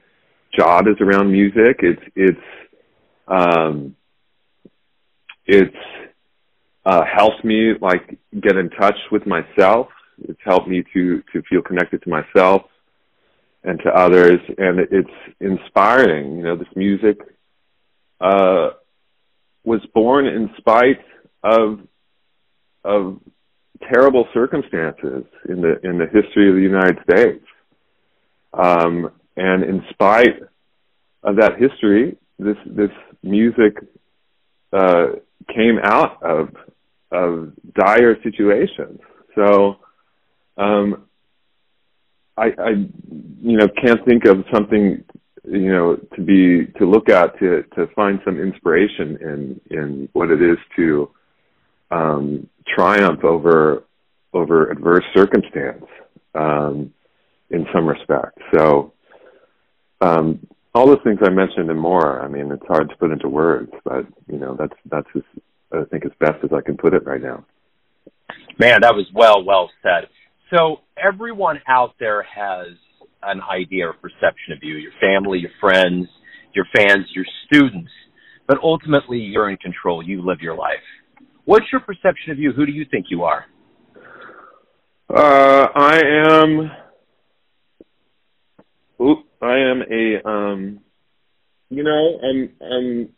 job 0.58 0.86
is 0.88 0.96
around 1.00 1.30
music. 1.30 1.80
It's 1.80 2.02
it's 2.16 2.46
um, 3.28 3.94
it's 5.46 5.76
uh, 6.84 7.02
helped 7.04 7.44
me 7.44 7.74
like 7.80 8.18
get 8.40 8.56
in 8.56 8.70
touch 8.70 8.96
with 9.12 9.26
myself. 9.26 9.88
It's 10.28 10.40
helped 10.44 10.68
me 10.68 10.82
to 10.92 11.22
to 11.32 11.42
feel 11.48 11.62
connected 11.62 12.02
to 12.02 12.10
myself 12.10 12.62
and 13.62 13.78
to 13.80 13.90
others, 13.90 14.40
and 14.58 14.80
it's 14.80 15.10
inspiring. 15.40 16.36
You 16.38 16.42
know, 16.44 16.56
this 16.56 16.68
music 16.74 17.18
uh, 18.20 18.70
was 19.64 19.80
born 19.94 20.26
in 20.26 20.50
spite 20.58 21.00
of 21.42 21.80
of 22.84 23.20
terrible 23.92 24.26
circumstances 24.32 25.24
in 25.48 25.60
the 25.60 25.80
in 25.82 25.98
the 25.98 26.06
history 26.06 26.48
of 26.48 26.54
the 26.54 26.62
United 26.62 26.98
States, 27.10 27.44
um, 28.52 29.10
and 29.36 29.64
in 29.64 29.82
spite 29.90 30.42
of 31.22 31.36
that 31.36 31.52
history, 31.58 32.16
this 32.38 32.56
this 32.66 32.90
music 33.22 33.76
uh, 34.72 35.06
came 35.54 35.78
out 35.82 36.22
of 36.22 36.48
of 37.12 37.52
dire 37.74 38.16
situations. 38.22 39.00
So 39.34 39.76
um, 40.56 41.06
I, 42.40 42.46
I, 42.58 42.70
you 43.42 43.56
know, 43.58 43.68
can't 43.68 44.04
think 44.06 44.24
of 44.24 44.44
something, 44.52 45.04
you 45.44 45.72
know, 45.72 45.96
to 46.14 46.22
be 46.22 46.66
to 46.78 46.86
look 46.86 47.10
at 47.10 47.38
to 47.40 47.62
to 47.76 47.86
find 47.94 48.20
some 48.24 48.40
inspiration 48.40 49.18
in 49.20 49.60
in 49.70 50.08
what 50.14 50.30
it 50.30 50.40
is 50.40 50.56
to 50.76 51.10
um, 51.90 52.48
triumph 52.66 53.24
over 53.24 53.84
over 54.32 54.70
adverse 54.70 55.04
circumstance 55.14 55.84
um, 56.34 56.92
in 57.50 57.66
some 57.74 57.86
respect. 57.86 58.38
So 58.54 58.92
um, 60.00 60.46
all 60.74 60.88
the 60.88 60.98
things 61.04 61.18
I 61.22 61.30
mentioned 61.30 61.70
and 61.70 61.80
more. 61.80 62.22
I 62.22 62.28
mean, 62.28 62.50
it's 62.52 62.66
hard 62.66 62.88
to 62.88 62.96
put 62.96 63.10
into 63.10 63.28
words, 63.28 63.72
but 63.84 64.06
you 64.30 64.38
know, 64.38 64.56
that's 64.58 64.76
that's 64.90 65.08
as, 65.14 65.22
I 65.72 65.84
think 65.90 66.06
as 66.06 66.12
best 66.18 66.42
as 66.42 66.52
I 66.52 66.62
can 66.62 66.76
put 66.76 66.94
it 66.94 67.04
right 67.04 67.22
now. 67.22 67.44
Man, 68.58 68.80
that 68.82 68.94
was 68.94 69.06
well 69.12 69.44
well 69.44 69.70
said. 69.82 70.08
So 70.52 70.80
everyone 70.96 71.60
out 71.68 71.94
there 72.00 72.22
has 72.22 72.68
an 73.22 73.40
idea 73.40 73.86
or 73.88 73.92
perception 73.92 74.52
of 74.52 74.58
you, 74.62 74.76
your 74.76 74.92
family, 75.00 75.38
your 75.38 75.50
friends, 75.60 76.08
your 76.54 76.66
fans, 76.74 77.06
your 77.14 77.24
students, 77.46 77.90
but 78.48 78.58
ultimately 78.62 79.18
you're 79.18 79.48
in 79.48 79.56
control. 79.58 80.02
You 80.02 80.26
live 80.26 80.40
your 80.40 80.56
life. 80.56 80.82
What's 81.44 81.66
your 81.70 81.80
perception 81.80 82.32
of 82.32 82.38
you? 82.38 82.52
Who 82.52 82.66
do 82.66 82.72
you 82.72 82.84
think 82.90 83.06
you 83.10 83.24
are? 83.24 83.46
Uh, 85.08 85.66
I 85.74 86.00
am. 86.04 86.70
Oop, 89.00 89.18
I 89.40 89.56
am 89.56 89.82
a. 89.90 90.28
Um, 90.28 90.80
you 91.68 91.82
know, 91.82 92.18
I'm. 92.22 92.50
I'm. 92.60 93.08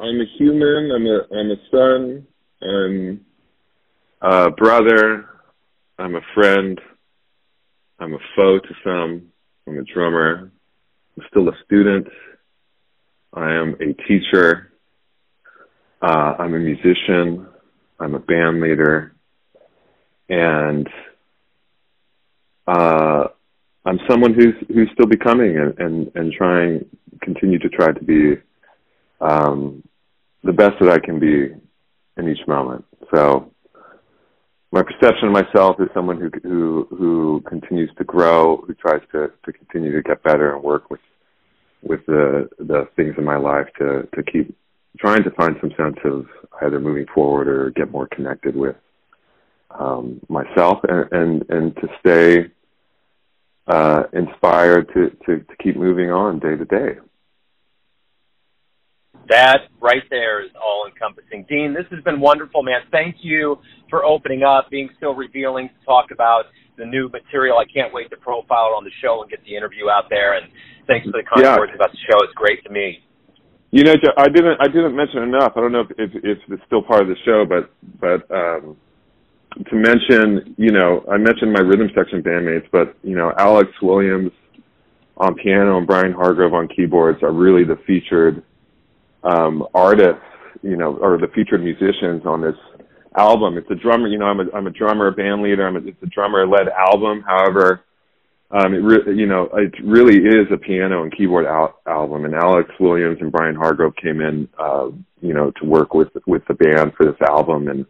I'm 0.00 0.20
a 0.20 0.24
human. 0.38 0.90
I'm 0.94 1.06
a. 1.06 1.38
I'm 1.38 1.50
a 1.50 1.56
son. 1.70 2.26
I'm 2.62 3.26
a 4.20 4.50
brother. 4.50 5.28
I'm 5.98 6.14
a 6.14 6.20
friend. 6.34 6.80
I'm 7.98 8.14
a 8.14 8.18
foe 8.36 8.58
to 8.58 8.74
some. 8.82 9.28
I'm 9.66 9.78
a 9.78 9.84
drummer. 9.84 10.50
I'm 11.16 11.24
still 11.30 11.48
a 11.48 11.52
student. 11.64 12.08
I 13.32 13.52
am 13.52 13.76
a 13.80 13.92
teacher. 14.08 14.72
Uh, 16.00 16.34
I'm 16.38 16.54
a 16.54 16.58
musician. 16.58 17.46
I'm 18.00 18.14
a 18.14 18.18
band 18.18 18.60
leader. 18.60 19.14
And 20.28 20.88
uh, 22.66 23.28
I'm 23.84 24.00
someone 24.08 24.34
who's 24.34 24.54
who's 24.68 24.90
still 24.94 25.06
becoming 25.06 25.58
and 25.58 25.78
and, 25.78 26.12
and 26.14 26.32
trying 26.32 26.84
continue 27.20 27.58
to 27.58 27.68
try 27.68 27.92
to 27.92 28.04
be 28.04 28.34
um, 29.20 29.82
the 30.42 30.52
best 30.52 30.76
that 30.80 30.90
I 30.90 30.98
can 30.98 31.18
be 31.18 31.54
in 32.16 32.28
each 32.28 32.46
moment. 32.46 32.84
So 33.14 33.52
my 34.72 34.82
perception 34.82 35.28
of 35.28 35.32
myself 35.32 35.76
is 35.80 35.88
someone 35.92 36.18
who 36.18 36.30
who 36.42 36.86
who 36.90 37.42
continues 37.46 37.90
to 37.98 38.04
grow, 38.04 38.56
who 38.66 38.74
tries 38.74 39.02
to 39.12 39.30
to 39.44 39.52
continue 39.52 39.92
to 39.92 40.02
get 40.02 40.22
better 40.22 40.54
and 40.54 40.64
work 40.64 40.90
with 40.90 41.00
with 41.82 42.04
the 42.06 42.48
the 42.58 42.88
things 42.96 43.14
in 43.18 43.24
my 43.24 43.36
life 43.36 43.68
to 43.78 44.08
to 44.14 44.22
keep 44.22 44.56
trying 44.98 45.22
to 45.24 45.30
find 45.32 45.56
some 45.60 45.72
sense 45.76 45.98
of 46.04 46.26
either 46.62 46.80
moving 46.80 47.06
forward 47.14 47.48
or 47.48 47.70
get 47.70 47.90
more 47.90 48.08
connected 48.08 48.56
with 48.56 48.76
um, 49.70 50.20
myself 50.28 50.78
and, 50.88 51.12
and 51.12 51.50
and 51.50 51.76
to 51.76 51.88
stay 52.00 52.50
uh, 53.66 54.04
inspired 54.14 54.88
to, 54.94 55.10
to 55.26 55.44
to 55.44 55.56
keep 55.62 55.76
moving 55.76 56.10
on 56.10 56.38
day 56.38 56.56
to 56.56 56.64
day. 56.64 56.98
That 59.28 59.68
right 59.80 60.02
there 60.10 60.44
is 60.44 60.50
all 60.60 60.86
encompassing. 60.86 61.46
Dean, 61.48 61.74
this 61.74 61.86
has 61.90 62.02
been 62.04 62.20
wonderful, 62.20 62.62
man. 62.62 62.80
Thank 62.90 63.16
you 63.22 63.58
for 63.88 64.04
opening 64.04 64.42
up, 64.42 64.68
being 64.70 64.90
so 65.00 65.14
revealing 65.14 65.68
to 65.68 65.84
talk 65.86 66.10
about 66.10 66.44
the 66.76 66.84
new 66.84 67.08
material. 67.08 67.58
I 67.58 67.64
can't 67.72 67.92
wait 67.92 68.10
to 68.10 68.16
profile 68.16 68.72
it 68.72 68.76
on 68.76 68.84
the 68.84 68.90
show 69.00 69.22
and 69.22 69.30
get 69.30 69.44
the 69.44 69.56
interview 69.56 69.88
out 69.88 70.10
there. 70.10 70.36
And 70.36 70.50
thanks 70.86 71.06
for 71.06 71.12
the 71.12 71.22
kind 71.22 71.44
yeah. 71.44 71.56
words 71.56 71.72
about 71.74 71.92
the 71.92 71.98
show. 72.10 72.18
It's 72.24 72.34
great 72.34 72.64
to 72.64 72.70
me. 72.70 73.02
You 73.70 73.84
know, 73.84 73.94
I 74.18 74.28
didn't 74.28 74.60
I 74.60 74.66
didn't 74.66 74.94
mention 74.94 75.22
enough. 75.22 75.52
I 75.56 75.60
don't 75.60 75.72
know 75.72 75.80
if, 75.80 75.90
if, 75.96 76.10
if 76.22 76.38
it's 76.48 76.62
still 76.66 76.82
part 76.82 77.02
of 77.02 77.08
the 77.08 77.16
show, 77.24 77.46
but 77.48 77.72
but 78.00 78.30
um, 78.30 78.76
to 79.70 79.76
mention, 79.76 80.54
you 80.58 80.72
know, 80.72 81.04
I 81.10 81.16
mentioned 81.16 81.52
my 81.52 81.60
rhythm 81.60 81.88
section 81.94 82.22
bandmates, 82.22 82.68
but 82.70 82.96
you 83.02 83.16
know, 83.16 83.32
Alex 83.38 83.70
Williams 83.80 84.30
on 85.16 85.34
piano 85.34 85.78
and 85.78 85.86
Brian 85.86 86.12
Hargrove 86.12 86.52
on 86.52 86.68
keyboards 86.68 87.22
are 87.22 87.32
really 87.32 87.64
the 87.64 87.76
featured 87.86 88.42
um, 89.24 89.66
artists, 89.74 90.22
you 90.62 90.76
know, 90.76 90.96
or 90.96 91.18
the 91.18 91.28
featured 91.34 91.62
musicians 91.62 92.24
on 92.26 92.40
this 92.40 92.56
album. 93.16 93.58
It's 93.58 93.70
a 93.70 93.74
drummer, 93.74 94.08
you 94.08 94.18
know, 94.18 94.26
I'm 94.26 94.40
a 94.40 94.44
I'm 94.54 94.66
a 94.66 94.70
drummer, 94.70 95.08
a 95.08 95.12
band 95.12 95.42
leader. 95.42 95.66
I'm 95.66 95.76
a, 95.76 95.80
it's 95.80 96.02
a 96.02 96.06
drummer 96.06 96.46
led 96.46 96.68
album. 96.68 97.24
However, 97.26 97.84
um, 98.50 98.74
it 98.74 98.78
re- 98.78 99.16
you 99.16 99.26
know, 99.26 99.48
it 99.54 99.72
really 99.82 100.18
is 100.18 100.46
a 100.52 100.56
piano 100.56 101.02
and 101.02 101.16
keyboard 101.16 101.46
al- 101.46 101.80
album. 101.86 102.24
And 102.24 102.34
Alex 102.34 102.70
Williams 102.78 103.18
and 103.20 103.32
Brian 103.32 103.54
Hargrove 103.54 103.96
came 103.96 104.20
in, 104.20 104.48
uh, 104.58 104.88
you 105.20 105.34
know, 105.34 105.50
to 105.52 105.64
work 105.64 105.94
with 105.94 106.08
with 106.26 106.42
the 106.46 106.54
band 106.54 106.92
for 106.96 107.06
this 107.06 107.20
album, 107.28 107.68
and 107.68 107.86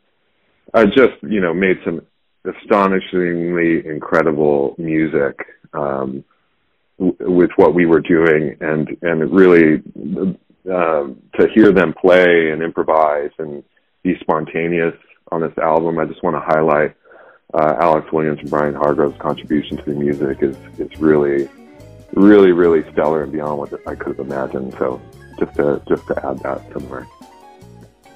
I 0.75 0.87
just 0.87 1.21
you 1.23 1.41
know 1.41 1.53
made 1.53 1.79
some 1.85 2.03
astonishingly 2.45 3.87
incredible 3.87 4.75
music 4.79 5.39
um, 5.73 6.25
w- 6.99 7.17
with 7.21 7.51
what 7.57 7.75
we 7.75 7.87
were 7.87 8.01
doing, 8.01 8.57
and 8.61 8.89
and 9.03 9.23
it 9.23 9.31
really 9.31 9.83
um, 10.71 11.21
to 11.39 11.49
hear 11.55 11.73
them 11.73 11.95
play 11.95 12.51
and 12.51 12.63
improvise 12.63 13.31
and 13.39 13.63
be 14.03 14.19
spontaneous 14.21 14.95
on 15.31 15.41
this 15.41 15.57
album. 15.59 15.99
I 15.99 16.05
just 16.05 16.23
want 16.23 16.37
to 16.37 16.41
highlight 16.41 16.95
uh, 17.55 17.77
Alex 17.81 18.11
Williams 18.13 18.41
and 18.41 18.51
Brian 18.51 18.75
Hargrove's 18.75 19.21
contribution 19.21 19.77
to 19.77 19.85
the 19.85 19.95
music 19.95 20.39
is 20.43 20.57
is 20.79 20.99
really, 20.99 21.49
really, 22.15 22.53
really 22.53 22.91
stellar 22.93 23.23
and 23.23 23.33
beyond 23.33 23.59
what 23.59 23.73
I 23.87 23.95
could 23.95 24.17
have 24.17 24.27
imagined. 24.27 24.75
So 24.79 25.01
just 25.39 25.55
to 25.57 25.83
just 25.89 26.07
to 26.09 26.27
add 26.27 26.39
that 26.41 26.63
somewhere. 26.73 27.07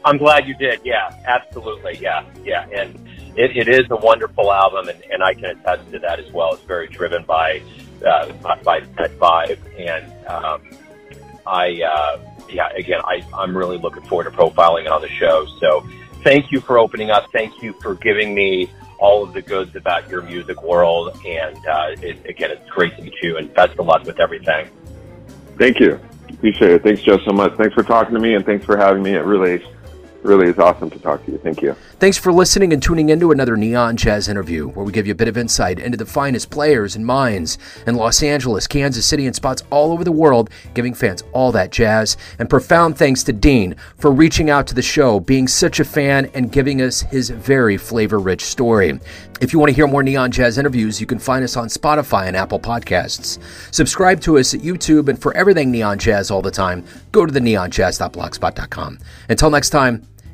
I'm 0.04 0.18
glad 0.18 0.46
you 0.46 0.54
did. 0.54 0.80
Yeah, 0.84 1.10
absolutely. 1.26 1.98
Yeah, 2.00 2.24
yeah, 2.44 2.66
and 2.72 2.94
it, 3.36 3.56
it 3.56 3.68
is 3.68 3.86
a 3.90 3.96
wonderful 3.96 4.52
album, 4.52 4.88
and, 4.88 5.02
and 5.10 5.22
I 5.22 5.34
can 5.34 5.46
attest 5.46 5.90
to 5.90 5.98
that 5.98 6.20
as 6.20 6.30
well. 6.32 6.54
It's 6.54 6.62
very 6.62 6.86
driven 6.86 7.24
by 7.24 7.60
uh, 8.06 8.32
by 8.62 8.80
that 8.98 9.18
vibe, 9.18 9.58
and 9.76 10.26
um, 10.28 10.62
I 11.44 11.82
uh, 11.82 12.18
yeah, 12.48 12.68
again, 12.76 13.00
I, 13.04 13.24
I'm 13.34 13.56
really 13.56 13.78
looking 13.78 14.02
forward 14.04 14.24
to 14.24 14.30
profiling 14.30 14.82
it 14.82 14.88
on 14.88 15.02
the 15.02 15.08
show. 15.08 15.46
So 15.60 15.86
thank 16.22 16.50
you 16.50 16.60
for 16.60 16.78
opening 16.78 17.10
up. 17.10 17.30
Thank 17.32 17.62
you 17.62 17.74
for 17.80 17.94
giving 17.94 18.34
me 18.34 18.70
all 18.98 19.22
of 19.22 19.32
the 19.32 19.42
goods 19.42 19.76
about 19.76 20.08
your 20.08 20.22
music 20.22 20.62
world. 20.62 21.18
And 21.26 21.56
uh, 21.66 21.86
it, 22.02 22.24
again, 22.26 22.50
it's 22.50 22.68
great 22.70 22.96
to 22.96 23.02
meet 23.02 23.14
you 23.22 23.36
and 23.36 23.52
best 23.54 23.78
of 23.78 23.86
luck 23.86 24.04
with 24.04 24.20
everything. 24.20 24.68
Thank 25.58 25.80
you. 25.80 26.00
Appreciate 26.30 26.72
it. 26.72 26.82
Thanks, 26.82 27.02
Joe, 27.02 27.18
so 27.24 27.32
much. 27.32 27.54
Thanks 27.56 27.74
for 27.74 27.82
talking 27.82 28.14
to 28.14 28.20
me 28.20 28.34
and 28.34 28.44
thanks 28.44 28.64
for 28.64 28.76
having 28.76 29.02
me. 29.02 29.12
It 29.12 29.24
really 29.24 29.64
really 30.26 30.48
is 30.48 30.58
awesome 30.58 30.90
to 30.90 30.98
talk 30.98 31.24
to 31.24 31.32
you. 31.32 31.38
Thank 31.38 31.62
you. 31.62 31.74
Thanks 31.98 32.18
for 32.18 32.32
listening 32.32 32.72
and 32.72 32.82
tuning 32.82 33.08
into 33.08 33.30
another 33.32 33.56
Neon 33.56 33.96
Jazz 33.96 34.28
interview, 34.28 34.68
where 34.68 34.84
we 34.84 34.92
give 34.92 35.06
you 35.06 35.12
a 35.12 35.16
bit 35.16 35.28
of 35.28 35.38
insight 35.38 35.78
into 35.78 35.96
the 35.96 36.04
finest 36.04 36.50
players 36.50 36.94
and 36.94 37.06
minds 37.06 37.56
in 37.86 37.94
Los 37.94 38.22
Angeles, 38.22 38.66
Kansas 38.66 39.06
City, 39.06 39.26
and 39.26 39.34
spots 39.34 39.62
all 39.70 39.92
over 39.92 40.04
the 40.04 40.12
world, 40.12 40.50
giving 40.74 40.92
fans 40.92 41.22
all 41.32 41.52
that 41.52 41.72
jazz. 41.72 42.16
And 42.38 42.50
profound 42.50 42.98
thanks 42.98 43.22
to 43.24 43.32
Dean 43.32 43.76
for 43.96 44.10
reaching 44.10 44.50
out 44.50 44.66
to 44.66 44.74
the 44.74 44.82
show, 44.82 45.20
being 45.20 45.48
such 45.48 45.80
a 45.80 45.84
fan, 45.84 46.30
and 46.34 46.52
giving 46.52 46.82
us 46.82 47.00
his 47.00 47.30
very 47.30 47.76
flavor 47.76 48.18
rich 48.18 48.42
story. 48.42 49.00
If 49.40 49.52
you 49.52 49.58
want 49.58 49.70
to 49.70 49.74
hear 49.74 49.86
more 49.86 50.02
Neon 50.02 50.30
Jazz 50.30 50.58
interviews, 50.58 51.00
you 51.00 51.06
can 51.06 51.18
find 51.18 51.44
us 51.44 51.56
on 51.56 51.68
Spotify 51.68 52.26
and 52.26 52.36
Apple 52.36 52.58
Podcasts. 52.58 53.38
Subscribe 53.70 54.20
to 54.22 54.38
us 54.38 54.54
at 54.54 54.60
YouTube, 54.60 55.08
and 55.08 55.20
for 55.20 55.36
everything 55.36 55.70
Neon 55.70 55.98
Jazz 55.98 56.30
all 56.30 56.42
the 56.42 56.50
time, 56.50 56.84
go 57.12 57.26
to 57.26 57.32
the 57.32 57.40
neonjazz.blogspot.com. 57.40 58.98
Until 59.28 59.50
next 59.50 59.70
time, 59.70 60.06